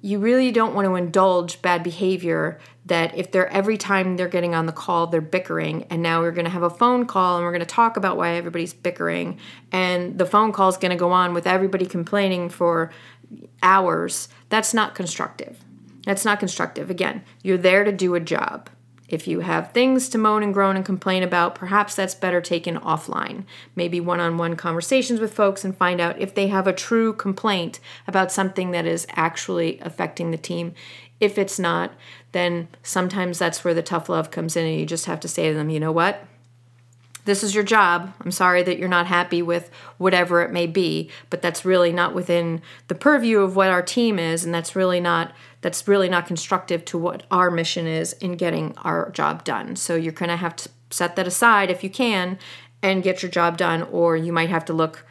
you 0.00 0.18
really 0.18 0.52
don't 0.52 0.74
want 0.74 0.86
to 0.86 0.94
indulge 0.94 1.62
bad 1.62 1.82
behavior 1.82 2.58
that 2.84 3.16
if 3.16 3.32
they're 3.32 3.48
every 3.48 3.76
time 3.76 4.16
they're 4.16 4.28
getting 4.28 4.54
on 4.54 4.66
the 4.66 4.72
call 4.72 5.06
they're 5.06 5.20
bickering 5.20 5.84
and 5.90 6.02
now 6.02 6.20
we're 6.20 6.32
going 6.32 6.44
to 6.44 6.50
have 6.50 6.62
a 6.62 6.70
phone 6.70 7.06
call 7.06 7.36
and 7.36 7.44
we're 7.44 7.52
going 7.52 7.60
to 7.60 7.66
talk 7.66 7.96
about 7.96 8.16
why 8.16 8.34
everybody's 8.34 8.74
bickering 8.74 9.38
and 9.72 10.18
the 10.18 10.26
phone 10.26 10.52
call 10.52 10.68
is 10.68 10.76
going 10.76 10.90
to 10.90 10.96
go 10.96 11.10
on 11.10 11.32
with 11.34 11.46
everybody 11.46 11.86
complaining 11.86 12.48
for 12.48 12.90
hours 13.62 14.28
that's 14.48 14.72
not 14.72 14.94
constructive. 14.94 15.64
That's 16.04 16.24
not 16.24 16.38
constructive. 16.38 16.90
Again 16.90 17.22
you're 17.42 17.58
there 17.58 17.84
to 17.84 17.92
do 17.92 18.14
a 18.14 18.20
job 18.20 18.70
if 19.08 19.28
you 19.28 19.40
have 19.40 19.72
things 19.72 20.08
to 20.08 20.18
moan 20.18 20.42
and 20.42 20.52
groan 20.52 20.76
and 20.76 20.84
complain 20.84 21.22
about, 21.22 21.54
perhaps 21.54 21.94
that's 21.94 22.14
better 22.14 22.40
taken 22.40 22.76
offline. 22.76 23.44
Maybe 23.74 24.00
one 24.00 24.20
on 24.20 24.36
one 24.36 24.56
conversations 24.56 25.20
with 25.20 25.34
folks 25.34 25.64
and 25.64 25.76
find 25.76 26.00
out 26.00 26.18
if 26.18 26.34
they 26.34 26.48
have 26.48 26.66
a 26.66 26.72
true 26.72 27.12
complaint 27.12 27.78
about 28.06 28.32
something 28.32 28.72
that 28.72 28.86
is 28.86 29.06
actually 29.10 29.78
affecting 29.80 30.30
the 30.30 30.36
team. 30.36 30.74
If 31.20 31.38
it's 31.38 31.58
not, 31.58 31.92
then 32.32 32.68
sometimes 32.82 33.38
that's 33.38 33.64
where 33.64 33.74
the 33.74 33.82
tough 33.82 34.08
love 34.08 34.30
comes 34.30 34.56
in, 34.56 34.66
and 34.66 34.78
you 34.78 34.84
just 34.84 35.06
have 35.06 35.20
to 35.20 35.28
say 35.28 35.48
to 35.48 35.54
them, 35.54 35.70
you 35.70 35.80
know 35.80 35.92
what? 35.92 36.22
This 37.26 37.42
is 37.42 37.54
your 37.54 37.64
job. 37.64 38.14
I'm 38.24 38.30
sorry 38.30 38.62
that 38.62 38.78
you're 38.78 38.88
not 38.88 39.06
happy 39.06 39.42
with 39.42 39.70
whatever 39.98 40.42
it 40.42 40.50
may 40.50 40.66
be, 40.66 41.10
but 41.28 41.42
that's 41.42 41.64
really 41.64 41.92
not 41.92 42.14
within 42.14 42.62
the 42.88 42.94
purview 42.94 43.40
of 43.40 43.54
what 43.54 43.68
our 43.68 43.82
team 43.82 44.18
is, 44.18 44.44
and 44.44 44.54
that's 44.54 44.74
really 44.74 45.00
not 45.00 45.32
that's 45.60 45.86
really 45.86 46.08
not 46.08 46.26
constructive 46.26 46.84
to 46.86 46.96
what 46.96 47.24
our 47.30 47.50
mission 47.50 47.86
is 47.86 48.12
in 48.14 48.36
getting 48.36 48.74
our 48.78 49.10
job 49.10 49.44
done. 49.44 49.74
So 49.74 49.96
you're 49.96 50.12
going 50.12 50.28
to 50.28 50.36
have 50.36 50.54
to 50.56 50.68
set 50.90 51.16
that 51.16 51.26
aside 51.26 51.70
if 51.70 51.82
you 51.82 51.90
can 51.90 52.38
and 52.82 53.02
get 53.02 53.22
your 53.22 53.30
job 53.30 53.56
done, 53.56 53.82
or 53.82 54.16
you 54.16 54.32
might 54.32 54.50
have 54.50 54.64
to 54.66 54.72
look 54.72 55.04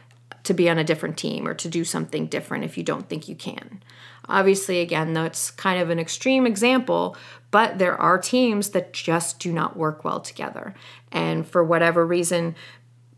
to 0.45 0.53
be 0.53 0.69
on 0.69 0.77
a 0.77 0.83
different 0.83 1.17
team 1.17 1.47
or 1.47 1.53
to 1.53 1.67
do 1.67 1.83
something 1.83 2.27
different 2.27 2.63
if 2.63 2.77
you 2.77 2.83
don't 2.83 3.09
think 3.09 3.27
you 3.27 3.35
can. 3.35 3.83
Obviously, 4.27 4.79
again, 4.79 5.13
that's 5.13 5.51
kind 5.51 5.79
of 5.79 5.89
an 5.89 5.99
extreme 5.99 6.47
example, 6.47 7.15
but 7.51 7.77
there 7.77 7.99
are 7.99 8.17
teams 8.17 8.69
that 8.69 8.93
just 8.93 9.39
do 9.39 9.51
not 9.51 9.77
work 9.77 10.03
well 10.03 10.19
together. 10.19 10.73
And 11.11 11.47
for 11.47 11.63
whatever 11.63 12.05
reason, 12.05 12.55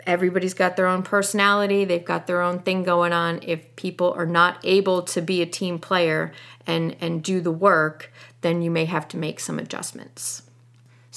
everybody's 0.06 0.54
got 0.54 0.76
their 0.76 0.88
own 0.88 1.04
personality, 1.04 1.86
they've 1.86 2.04
got 2.04 2.28
their 2.28 2.42
own 2.42 2.60
thing 2.60 2.84
going 2.84 3.14
on. 3.14 3.40
If 3.42 3.76
people 3.76 4.14
are 4.14 4.26
not 4.26 4.60
able 4.64 5.02
to 5.04 5.22
be 5.22 5.42
a 5.42 5.46
team 5.46 5.80
player 5.80 6.34
and, 6.66 6.96
and 7.00 7.24
do 7.24 7.42
the 7.42 7.52
work, 7.52 8.12
then 8.42 8.62
you 8.62 8.72
may 8.72 8.86
have 8.86 9.08
to 9.10 9.18
make 9.18 9.40
some 9.40 9.60
adjustments. 9.60 10.44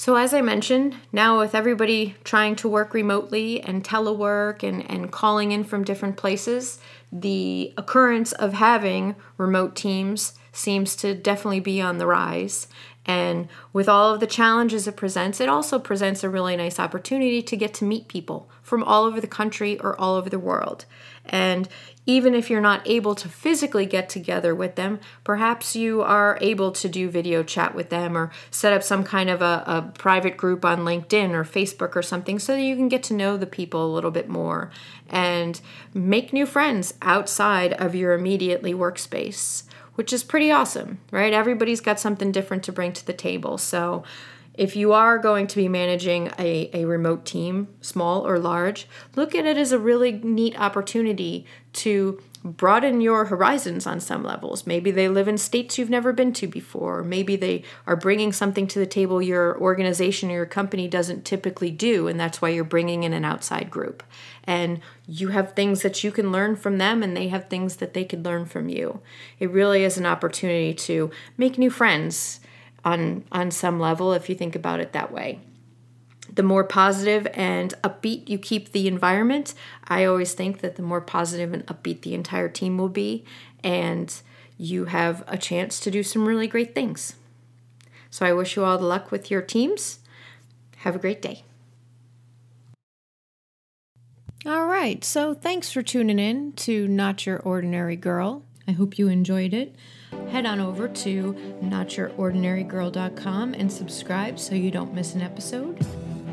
So, 0.01 0.15
as 0.15 0.33
I 0.33 0.41
mentioned, 0.41 0.95
now 1.11 1.37
with 1.37 1.53
everybody 1.53 2.15
trying 2.23 2.55
to 2.55 2.67
work 2.67 2.95
remotely 2.95 3.61
and 3.61 3.83
telework 3.83 4.67
and, 4.67 4.81
and 4.89 5.11
calling 5.11 5.51
in 5.51 5.63
from 5.63 5.83
different 5.83 6.17
places, 6.17 6.79
the 7.11 7.71
occurrence 7.77 8.31
of 8.31 8.53
having 8.53 9.15
remote 9.37 9.75
teams 9.75 10.33
seems 10.51 10.95
to 10.95 11.13
definitely 11.13 11.59
be 11.59 11.79
on 11.79 11.99
the 11.99 12.07
rise. 12.07 12.67
And 13.05 13.47
with 13.73 13.87
all 13.87 14.11
of 14.11 14.19
the 14.19 14.25
challenges 14.25 14.87
it 14.87 14.95
presents, 14.95 15.39
it 15.39 15.49
also 15.49 15.77
presents 15.77 16.23
a 16.23 16.31
really 16.31 16.57
nice 16.57 16.79
opportunity 16.79 17.43
to 17.43 17.55
get 17.55 17.71
to 17.75 17.85
meet 17.85 18.07
people 18.07 18.49
from 18.63 18.83
all 18.83 19.03
over 19.03 19.21
the 19.21 19.27
country 19.27 19.79
or 19.81 19.95
all 20.01 20.15
over 20.15 20.31
the 20.31 20.39
world. 20.39 20.85
And 21.25 21.67
even 22.05 22.33
if 22.33 22.49
you're 22.49 22.61
not 22.61 22.81
able 22.85 23.13
to 23.15 23.29
physically 23.29 23.85
get 23.85 24.09
together 24.09 24.55
with 24.55 24.75
them, 24.75 24.99
perhaps 25.23 25.75
you 25.75 26.01
are 26.01 26.37
able 26.41 26.71
to 26.71 26.89
do 26.89 27.09
video 27.09 27.43
chat 27.43 27.75
with 27.75 27.89
them 27.89 28.17
or 28.17 28.31
set 28.49 28.73
up 28.73 28.81
some 28.81 29.03
kind 29.03 29.29
of 29.29 29.41
a, 29.41 29.63
a, 29.67 29.91
private 29.97 30.35
group 30.35 30.65
on 30.65 30.79
LinkedIn 30.79 31.31
or 31.31 31.43
Facebook 31.43 31.95
or 31.95 32.01
something 32.01 32.39
so 32.39 32.53
that 32.53 32.61
you 32.61 32.75
can 32.75 32.87
get 32.87 33.03
to 33.03 33.13
know 33.13 33.37
the 33.37 33.45
people 33.45 33.85
a 33.85 33.93
little 33.93 34.11
bit 34.11 34.27
more 34.27 34.71
and 35.09 35.61
make 35.93 36.33
new 36.33 36.45
friends 36.45 36.95
outside 37.03 37.73
of 37.73 37.93
your 37.93 38.13
immediately 38.13 38.73
workspace, 38.73 39.63
which 39.93 40.11
is 40.11 40.23
pretty 40.23 40.49
awesome, 40.49 40.99
right? 41.11 41.33
Everybody's 41.33 41.81
got 41.81 41.99
something 41.99 42.31
different 42.31 42.63
to 42.63 42.71
bring 42.71 42.93
to 42.93 43.05
the 43.05 43.13
table. 43.13 43.59
So 43.59 44.03
if 44.53 44.75
you 44.75 44.91
are 44.93 45.17
going 45.17 45.47
to 45.47 45.55
be 45.55 45.67
managing 45.67 46.31
a, 46.37 46.69
a 46.73 46.85
remote 46.85 47.25
team, 47.25 47.69
small 47.81 48.27
or 48.27 48.37
large, 48.37 48.87
look 49.15 49.33
at 49.33 49.45
it 49.45 49.57
as 49.57 49.71
a 49.71 49.79
really 49.79 50.11
neat 50.11 50.59
opportunity 50.59 51.45
to 51.73 52.21
broaden 52.43 53.01
your 53.01 53.25
horizons 53.25 53.85
on 53.85 53.99
some 53.99 54.23
levels. 54.23 54.65
Maybe 54.65 54.89
they 54.89 55.07
live 55.07 55.27
in 55.27 55.37
states 55.37 55.77
you've 55.77 55.91
never 55.91 56.11
been 56.11 56.33
to 56.33 56.47
before. 56.47 57.03
Maybe 57.03 57.35
they 57.35 57.63
are 57.85 57.95
bringing 57.95 58.33
something 58.33 58.67
to 58.67 58.79
the 58.79 58.87
table 58.87 59.21
your 59.21 59.59
organization 59.59 60.31
or 60.31 60.35
your 60.35 60.45
company 60.47 60.87
doesn't 60.87 61.23
typically 61.23 61.69
do, 61.69 62.07
and 62.07 62.19
that's 62.19 62.41
why 62.41 62.49
you're 62.49 62.63
bringing 62.63 63.03
in 63.03 63.13
an 63.13 63.25
outside 63.25 63.69
group. 63.69 64.03
And 64.43 64.81
you 65.07 65.29
have 65.29 65.53
things 65.53 65.83
that 65.83 66.03
you 66.03 66.11
can 66.11 66.31
learn 66.31 66.55
from 66.55 66.77
them, 66.77 67.03
and 67.03 67.15
they 67.15 67.27
have 67.27 67.47
things 67.47 67.75
that 67.77 67.93
they 67.93 68.03
could 68.03 68.25
learn 68.25 68.45
from 68.45 68.69
you. 68.69 69.01
It 69.39 69.51
really 69.51 69.83
is 69.83 69.97
an 69.97 70.07
opportunity 70.07 70.73
to 70.73 71.11
make 71.37 71.59
new 71.59 71.69
friends 71.69 72.40
on 72.83 73.23
on 73.31 73.51
some 73.51 73.79
level 73.79 74.13
if 74.13 74.29
you 74.29 74.35
think 74.35 74.55
about 74.55 74.79
it 74.79 74.93
that 74.93 75.11
way. 75.11 75.39
The 76.33 76.43
more 76.43 76.63
positive 76.63 77.27
and 77.33 77.73
upbeat 77.83 78.29
you 78.29 78.37
keep 78.37 78.71
the 78.71 78.87
environment 78.87 79.53
i 79.87 80.05
always 80.05 80.33
think 80.33 80.61
that 80.61 80.77
the 80.77 80.81
more 80.81 81.01
positive 81.01 81.53
and 81.53 81.65
upbeat 81.67 82.01
the 82.01 82.13
entire 82.13 82.47
team 82.47 82.77
will 82.77 82.89
be 82.89 83.25
and 83.63 84.21
you 84.57 84.85
have 84.85 85.23
a 85.27 85.37
chance 85.37 85.79
to 85.79 85.91
do 85.91 86.03
some 86.03 86.27
really 86.27 86.47
great 86.47 86.73
things. 86.75 87.15
So 88.09 88.25
i 88.25 88.33
wish 88.33 88.55
you 88.55 88.63
all 88.63 88.77
the 88.77 88.85
luck 88.85 89.11
with 89.11 89.29
your 89.29 89.41
teams. 89.41 89.99
Have 90.77 90.95
a 90.95 90.99
great 90.99 91.21
day. 91.21 91.43
All 94.45 94.65
right 94.65 95.03
so 95.03 95.33
thanks 95.33 95.71
for 95.71 95.81
tuning 95.81 96.19
in 96.19 96.53
to 96.53 96.87
not 96.87 97.25
your 97.25 97.39
ordinary 97.39 97.95
girl. 97.95 98.43
I 98.67 98.71
hope 98.71 98.97
you 98.97 99.07
enjoyed 99.07 99.53
it 99.53 99.75
head 100.29 100.45
on 100.45 100.59
over 100.59 100.87
to 100.87 101.33
notyourordinarygirl.com 101.61 103.53
and 103.53 103.71
subscribe 103.71 104.39
so 104.39 104.55
you 104.55 104.71
don't 104.71 104.93
miss 104.93 105.15
an 105.15 105.21
episode. 105.21 105.85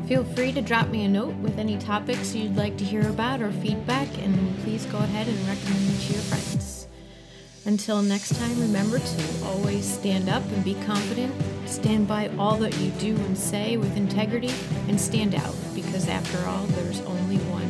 Feel 0.07 0.23
free 0.23 0.51
to 0.53 0.61
drop 0.61 0.87
me 0.87 1.05
a 1.05 1.07
note 1.07 1.35
with 1.35 1.59
any 1.59 1.77
topics 1.77 2.33
you'd 2.33 2.55
like 2.55 2.77
to 2.77 2.83
hear 2.83 3.07
about 3.09 3.41
or 3.41 3.51
feedback, 3.51 4.07
and 4.17 4.57
please 4.63 4.85
go 4.87 4.97
ahead 4.97 5.27
and 5.27 5.37
recommend 5.47 5.87
me 5.87 5.97
to 5.97 6.13
your 6.13 6.21
friends. 6.23 6.87
Until 7.65 8.01
next 8.01 8.35
time, 8.35 8.59
remember 8.59 8.97
to 8.97 9.45
always 9.45 9.85
stand 9.85 10.27
up 10.27 10.43
and 10.43 10.65
be 10.65 10.73
confident, 10.85 11.31
stand 11.67 12.07
by 12.07 12.29
all 12.39 12.57
that 12.57 12.75
you 12.79 12.89
do 12.91 13.15
and 13.15 13.37
say 13.37 13.77
with 13.77 13.95
integrity, 13.95 14.51
and 14.87 14.99
stand 14.99 15.35
out 15.35 15.53
because 15.75 16.07
after 16.07 16.43
all, 16.47 16.65
there's 16.65 17.01
only 17.01 17.37
one. 17.37 17.68